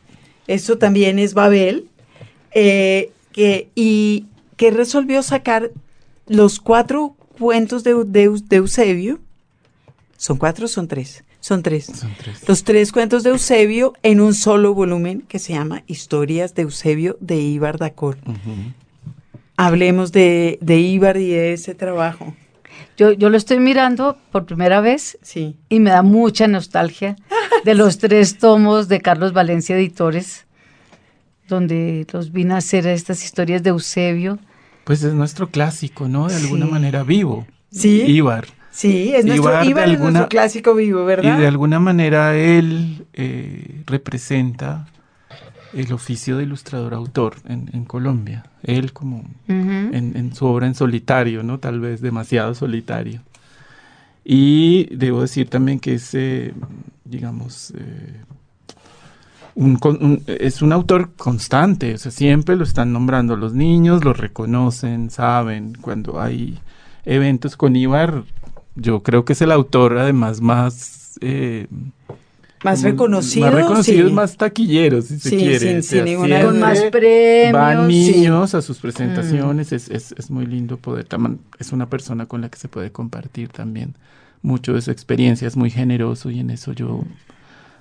[0.47, 1.89] Eso también es Babel.
[2.53, 4.26] eh, que, y
[4.57, 5.70] que resolvió sacar
[6.26, 9.20] los cuatro cuentos de, de- de Eusebio.
[10.16, 11.22] ¿Son cuatro o son tres?
[11.39, 11.84] Son tres.
[11.86, 12.49] Son tres.
[12.49, 17.16] Los tres cuentos de Eusebio en un solo volumen que se llama Historias de Eusebio
[17.20, 18.18] de Ibar Dacor.
[19.57, 22.34] Hablemos de, de Ibar y de ese trabajo.
[22.97, 25.57] Yo, yo lo estoy mirando por primera vez Sí.
[25.68, 27.14] y me da mucha nostalgia
[27.64, 30.47] de los tres tomos de Carlos Valencia Editores,
[31.49, 34.38] donde los vi nacer estas historias de Eusebio.
[34.84, 36.28] Pues es nuestro clásico, ¿no?
[36.28, 36.72] De alguna Sí.
[36.72, 37.46] manera vivo.
[37.70, 38.03] Sí.
[38.07, 38.46] Ibar.
[38.70, 41.36] Sí, es nuestro, Ibar Ibar es nuestro clásico vivo, ¿verdad?
[41.36, 44.86] Y de alguna manera él eh, representa
[45.74, 48.44] el oficio de ilustrador-autor en, en Colombia.
[48.62, 51.59] Él como en, en su obra en solitario, ¿no?
[51.59, 53.20] Tal vez demasiado solitario.
[54.24, 56.53] Y debo decir también que es, eh,
[57.05, 58.14] digamos, eh,
[59.61, 64.05] un con- un- es un autor constante, o sea, siempre lo están nombrando los niños,
[64.05, 66.59] lo reconocen, saben, cuando hay
[67.05, 68.23] eventos con Ibar,
[68.77, 71.19] yo creo que es el autor además más...
[71.21, 71.67] eh,
[72.65, 73.47] más reconocido.
[73.47, 74.15] Más reconocido, sí.
[74.15, 75.59] más taquillero, si se quiere.
[75.59, 77.53] sin- sin ninguna Con más premios.
[77.53, 78.13] Van sí.
[78.13, 81.07] niños a sus presentaciones, es, es, es muy lindo poder,
[81.59, 83.95] es una persona con la que se puede compartir también
[84.43, 87.03] mucho de su experiencia, es muy generoso y en eso yo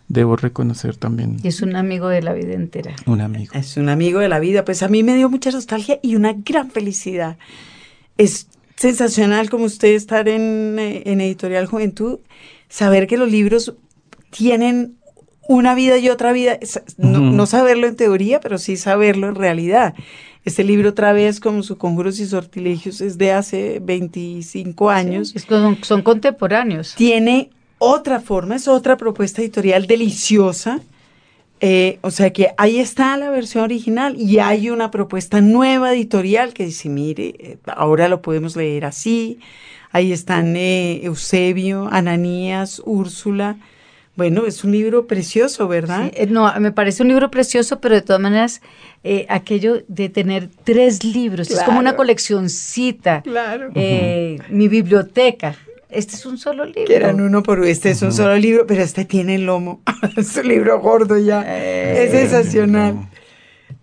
[0.07, 2.95] debo reconocer también Y es un amigo de la vida entera.
[3.05, 3.53] un amigo.
[3.53, 4.65] Es un amigo de la vida.
[4.65, 7.37] Pues a mí me dio mucha nostalgia y una gran felicidad.
[8.17, 12.19] Es sensacional como usted estar en, eh, en Editorial Juventud,
[12.69, 13.73] saber que los libros
[14.29, 14.97] tienen
[15.47, 16.59] una vida y otra vida,
[16.97, 19.95] no, no, saberlo en teoría, pero sí saberlo en realidad.
[20.43, 25.33] Este libro otra vez, como sus conjuros y sortilegios, es de hace 25 años.
[25.47, 26.95] son, son, contemporáneos.
[26.95, 30.79] Tiene otra forma, es otra propuesta editorial deliciosa.
[31.59, 36.53] Eh, o sea que ahí está la versión original y hay una propuesta nueva editorial
[36.53, 39.39] que dice, mire, eh, ahora lo podemos leer así.
[39.91, 43.57] Ahí están eh, Eusebio, Ananías, Úrsula.
[44.15, 46.11] Bueno, es un libro precioso, ¿verdad?
[46.29, 48.61] no, me parece un libro precioso, pero de todas maneras,
[49.29, 53.21] aquello de tener tres libros, es como una coleccioncita.
[53.21, 53.69] Claro.
[54.49, 55.55] Mi biblioteca.
[55.89, 56.85] Este es un solo libro.
[56.85, 59.81] Que eran uno por este es un solo libro, pero este tiene el lomo.
[60.17, 61.41] es un libro gordo ya.
[61.41, 63.09] es eh, sensacional.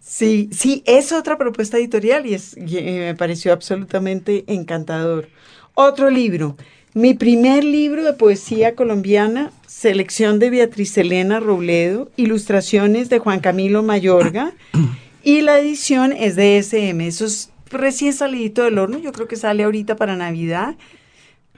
[0.00, 5.28] Sí, sí, es otra propuesta editorial y, es, me pareció absolutamente encantador.
[5.74, 6.56] Otro libro,
[6.92, 13.82] mi primer libro de poesía colombiana, selección de Beatriz Elena Robledo, ilustraciones de Juan Camilo
[13.82, 14.52] Mayorga
[15.24, 17.06] y la edición es de SM.
[17.06, 20.76] Eso es recién salidito del horno, yo creo que sale ahorita para Navidad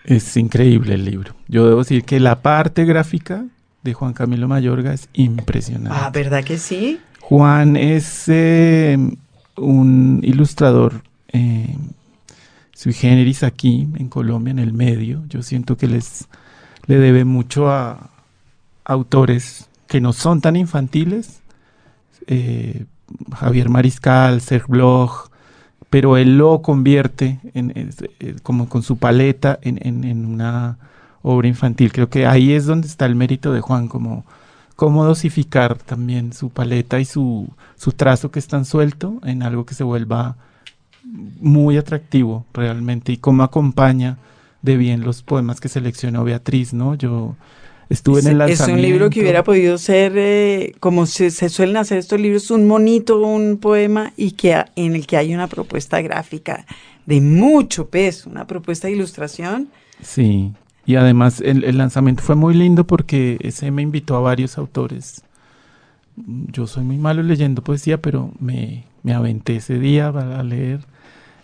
[0.07, 1.34] es increíble el libro.
[1.48, 3.44] Yo debo decir que la parte gráfica
[3.82, 5.98] de Juan Camilo Mayorga es impresionante.
[6.00, 7.00] Ah, ¿verdad que sí?
[7.20, 8.96] Juan es eh,
[9.57, 11.02] un ilustrador
[11.32, 11.76] eh,
[12.72, 15.24] sui generis aquí en Colombia, en el medio.
[15.28, 16.26] Yo siento que les
[16.86, 18.11] le debe mucho a
[18.84, 21.40] autores que no son tan infantiles.
[22.28, 22.84] Eh,
[23.34, 25.30] Javier Mariscal, Serge Bloch,
[25.97, 30.76] pero él lo convierte en, eh, como con su paleta en, una
[31.22, 31.90] obra infantil.
[31.90, 34.26] Creo que ahí es donde está el mérito de Juan, como
[34.74, 39.64] cómo dosificar también su paleta y su, su trazo que es tan suelto en algo
[39.64, 40.36] que se vuelva
[41.40, 44.18] muy atractivo realmente y cómo acompaña
[44.61, 46.94] de bien los poemas que seleccionó Beatriz, ¿no?
[46.94, 47.36] Yo
[47.89, 48.64] Estuve en el lanzamiento.
[48.64, 52.66] Es un libro que hubiera podido ser, eh, como se, suelen hacer estos libros, un
[52.66, 56.66] monito, un poema, y que en el que hay una propuesta gráfica
[57.07, 59.68] de mucho peso, una propuesta de ilustración.
[60.03, 60.53] Sí,
[60.84, 65.22] y además el, lanzamiento fue muy lindo porque ese me invitó a varios autores.
[66.16, 70.80] Yo soy muy malo leyendo poesía, pero me, me aventé ese día para leer.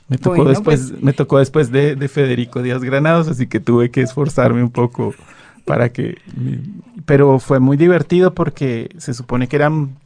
[0.09, 3.91] Me tocó después, pues me tocó después de, de Federico Díaz Granados, así que tuve
[3.91, 5.15] que esforzarme un poco
[5.65, 6.19] para que...
[7.05, 9.97] Pero fue muy divertido porque se supone que eran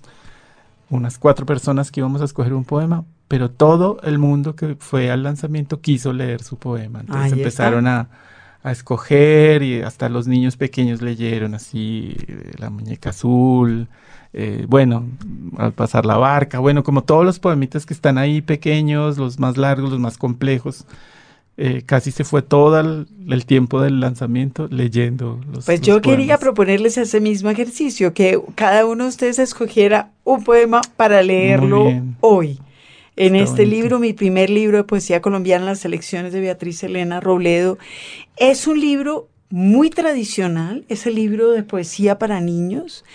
[0.91, 5.11] unas cuatro personas que íbamos a escoger un poema, pero todo el mundo que fue
[5.11, 7.01] al lanzamiento quiso leer su poema.
[7.01, 8.09] Entonces empezaron a,
[8.63, 13.89] a, escoger y hasta los niños pequeños leyeron así eh, La muñeca azul,
[14.39, 15.07] eh, bueno,
[15.57, 19.57] al pasar la barca, bueno, como todos los poemitas que están ahí pequeños, los más
[19.57, 20.85] largos, los más complejos.
[21.59, 26.99] Eh, casi se fue todo el, tiempo del lanzamiento leyendo los Pues yo quería proponerles
[26.99, 31.91] ese mismo ejercicio, que cada uno de ustedes escogiera un poema para leerlo
[32.21, 32.61] hoy.
[33.17, 37.79] En este libro, mi primer libro de poesía colombiana, Las selecciones de Beatriz Elena Robledo,
[38.37, 43.07] es un libro muy tradicional, es el libro de poesía para niños,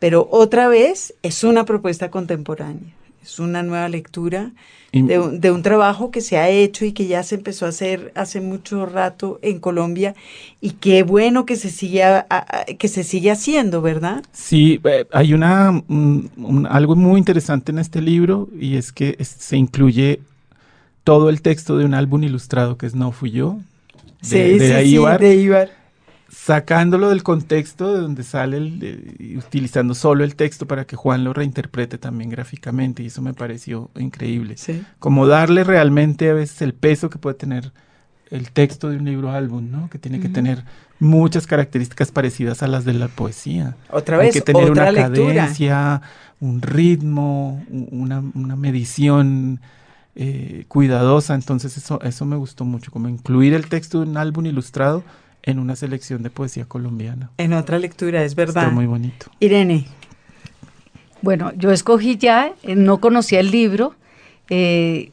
[0.00, 2.92] pero otra vez es una propuesta contemporánea,
[3.24, 4.52] es una nueva lectura
[4.92, 8.40] de, un trabajo que se ha hecho y que ya se empezó a hacer hace
[8.40, 10.14] mucho rato en Colombia
[10.60, 12.04] y qué bueno que se sigue,
[12.78, 14.22] que se sigue haciendo, ¿verdad?
[14.32, 15.82] Sí, eh, hay una
[16.68, 20.20] algo muy interesante en este libro y es que se incluye
[21.02, 23.58] todo el texto de un álbum ilustrado que es No Fui Yo.
[24.22, 25.83] De, sí, sí, de Ibar
[26.34, 31.32] sacándolo del contexto de donde sale, el, utilizando solo el texto para que Juan lo
[31.32, 34.56] reinterprete también gráficamente, y eso me pareció increíble.
[34.98, 37.72] Como darle realmente a veces el peso que puede tener
[38.30, 39.88] el texto de un libro álbum, ¿no?
[39.90, 40.64] Que tiene que tener
[40.98, 43.76] muchas características parecidas a las de la poesía.
[43.90, 46.02] Otra vez, Hay que tener una cadencia,
[46.40, 48.20] un ritmo, una,
[48.56, 49.60] medición
[50.16, 51.34] eh, cuidadosa.
[51.34, 55.04] Entonces eso, eso me gustó mucho, como incluir el texto de un álbum ilustrado
[55.44, 57.30] en una selección de poesía colombiana.
[57.38, 58.64] En otra lectura, es verdad.
[58.64, 59.26] Está muy bonito.
[59.40, 59.86] Irene.
[61.20, 63.94] Bueno, yo escogí ya, eh, no conocía el libro,
[64.50, 65.10] eh,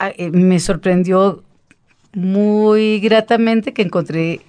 [0.00, 1.42] eh, me sorprendió
[2.14, 4.40] muy gratamente que encontré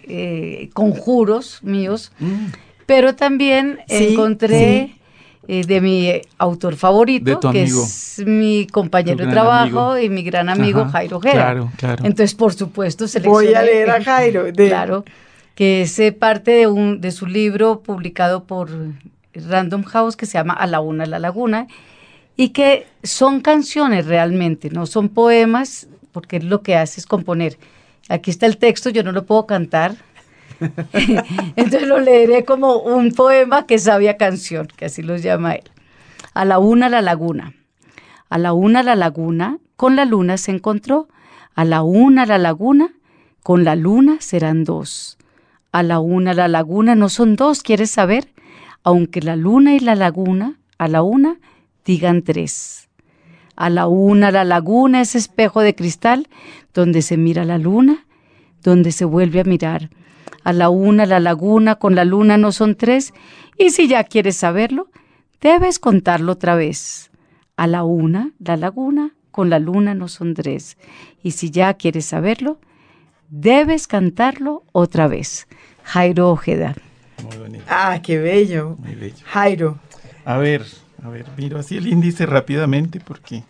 [0.73, 2.45] conjuros míos, mm.
[2.86, 4.95] pero también encontré
[5.47, 10.85] eh, de mi autor favorito, que es mi compañero de trabajo y mi gran amigo
[10.85, 11.33] Jairo Gera.
[11.33, 12.05] Claro, claro.
[12.05, 14.45] Entonces, por supuesto, Voy a leer a Jairo.
[14.55, 15.05] Claro,
[15.53, 18.69] que es eh, parte de, un, de su libro publicado por
[19.33, 21.67] Random House que se llama A la una la laguna
[22.37, 27.57] y que son canciones realmente, no son poemas, porque lo que hace es componer.
[28.09, 29.95] Aquí está el texto, yo no lo puedo cantar,
[31.55, 35.63] Entonces lo leeré como un poema que sabía canción, que así los llama él.
[36.33, 37.53] A la una la laguna.
[38.29, 41.07] A la una la laguna, con la luna se encontró.
[41.53, 42.93] A la una la laguna,
[43.43, 45.17] con la luna serán dos.
[45.71, 48.29] A la una la laguna no son dos, ¿quieres saber?
[48.83, 51.37] Aunque la luna y la laguna, a la una,
[51.85, 52.89] digan tres.
[53.55, 56.27] A la una la laguna es espejo de cristal
[56.73, 58.05] donde se mira la luna,
[58.63, 59.89] donde se vuelve a mirar.
[60.43, 63.13] A la una la laguna con la luna no son tres,
[63.57, 64.89] y si ya quieres saberlo,
[65.41, 67.11] debes contarlo otra vez.
[67.57, 70.78] A la una la laguna con la luna no son tres,
[71.23, 72.59] y si ya quieres saberlo,
[73.30, 75.47] debes cantarlo otra vez.
[75.84, 76.76] Jairo Ojeda.
[77.23, 77.63] Muy bonito.
[77.69, 78.76] Ah, qué bello.
[78.80, 79.15] Muy bello.
[79.26, 79.78] Jairo,
[80.26, 80.63] A ver,
[81.03, 83.43] a ver, miro así el índice rápidamente porque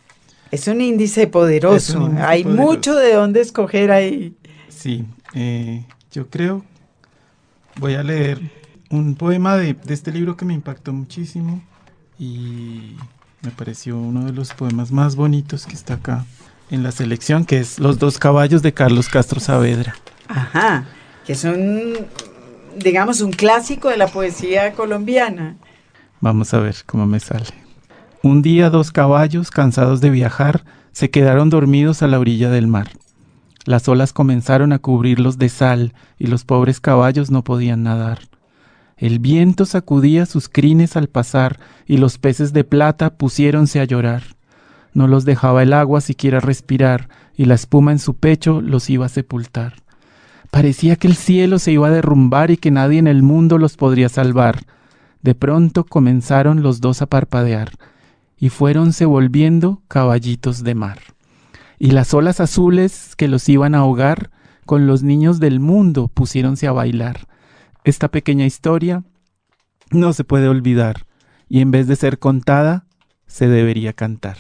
[0.52, 1.76] es un índice poderoso.
[1.76, 2.64] Es un índice Hay poderoso.
[2.64, 4.36] mucho de dónde escoger ahí.
[4.70, 5.84] sí, eh,
[6.16, 6.64] yo creo,
[7.78, 8.40] voy a leer
[8.90, 11.62] un poema de, de este libro que me impactó muchísimo
[12.18, 12.96] y
[13.42, 16.26] me pareció uno de los poemas más bonitos que está acá
[16.72, 19.96] en la selección, que es Los dos caballos de Carlos Castro Saavedra.
[20.30, 20.86] Ajá.
[21.28, 21.94] Que son,
[22.78, 25.58] digamos, un clásico de la poesía colombiana.
[26.22, 27.48] Vamos a ver cómo me sale.
[28.24, 30.64] Un día dos caballos, cansados de viajar,
[30.94, 32.90] se quedaron dormidos a la orilla del mar.
[33.66, 38.20] Las olas comenzaron a cubrirlos de sal y los pobres caballos no podían nadar.
[38.96, 44.24] El viento sacudía sus crines al pasar y los peces de plata pusiéronse a llorar.
[44.94, 49.08] No los dejaba el agua siquiera respirar y la espuma en su pecho los iba
[49.08, 49.74] a sepultar.
[50.52, 53.76] Parecía que el cielo se iba a derrumbar y que nadie en el mundo los
[53.76, 54.62] podría salvar.
[55.24, 57.72] De pronto comenzaron los dos a parpadear
[58.38, 61.00] y fuéronse volviendo caballitos de mar.
[61.78, 64.32] Y las olas azules que los iban a ahogar,
[64.66, 67.28] con los niños del mundo pusiéronse a bailar.
[67.84, 69.04] Esta pequeña historia
[69.92, 71.06] no se puede olvidar
[71.48, 72.88] y en vez de ser contada,
[73.28, 74.38] se debería cantar.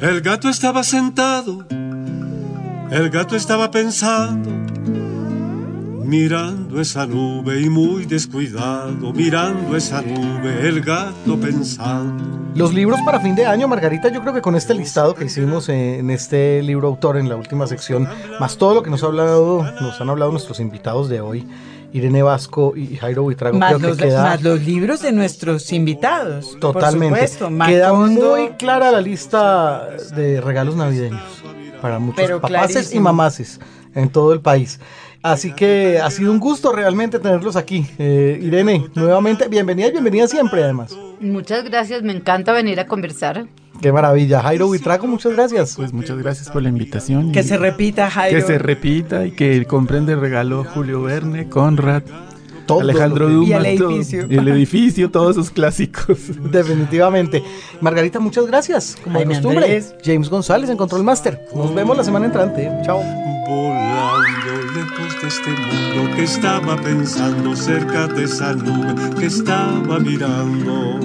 [0.00, 1.66] El gato estaba sentado,
[2.90, 4.48] el gato estaba pensando,
[6.04, 12.24] mirando esa nube y muy descuidado, mirando esa nube, el gato pensando.
[12.54, 15.68] Los libros para fin de año, Margarita, yo creo que con este listado que hicimos
[15.68, 18.08] en este libro autor en la última sección,
[18.38, 21.46] más todo lo que nos ha hablado, nos han hablado nuestros invitados de hoy,
[21.92, 25.72] Irene Vasco y Jairo Buitrago, Más creo los, que queda más los libros de nuestros
[25.72, 26.56] invitados.
[26.60, 27.18] totalmente.
[27.18, 27.66] Por supuesto.
[27.66, 31.22] queda muy clara la lista de regalos navideños
[31.86, 33.60] para muchos Pero papaces y mamaces
[33.94, 34.80] en todo el país.
[35.22, 37.86] Así que ha sido un gusto realmente tenerlos aquí.
[37.96, 40.96] Eh, Irene, nuevamente, bienvenida y bienvenida siempre además.
[41.20, 43.46] Muchas gracias, me encanta venir a conversar.
[43.80, 44.40] Qué maravilla.
[44.40, 45.76] Jairo Buitrago, muchas gracias.
[45.76, 47.30] Pues muchas gracias por la invitación.
[47.30, 48.36] Que y se repita, Jairo.
[48.36, 52.02] que se repita y que compren de regalo Julio Verne, Conrad,
[52.66, 54.26] Todo Alejandro Dumas, Y el todo- edificio.
[54.28, 56.18] y el edificio, todos esos clásicos.
[56.50, 57.42] Definitivamente.
[57.80, 58.96] Margarita, muchas gracias.
[59.02, 59.94] Como de costumbre, Andrés.
[60.04, 61.40] James González en Control Master.
[61.54, 62.70] Nos vemos la semana entrante.
[62.84, 63.00] Chao.
[63.48, 70.98] Volando lejos de este mundo que estaba pensando cerca de esa nube que estaba mirando.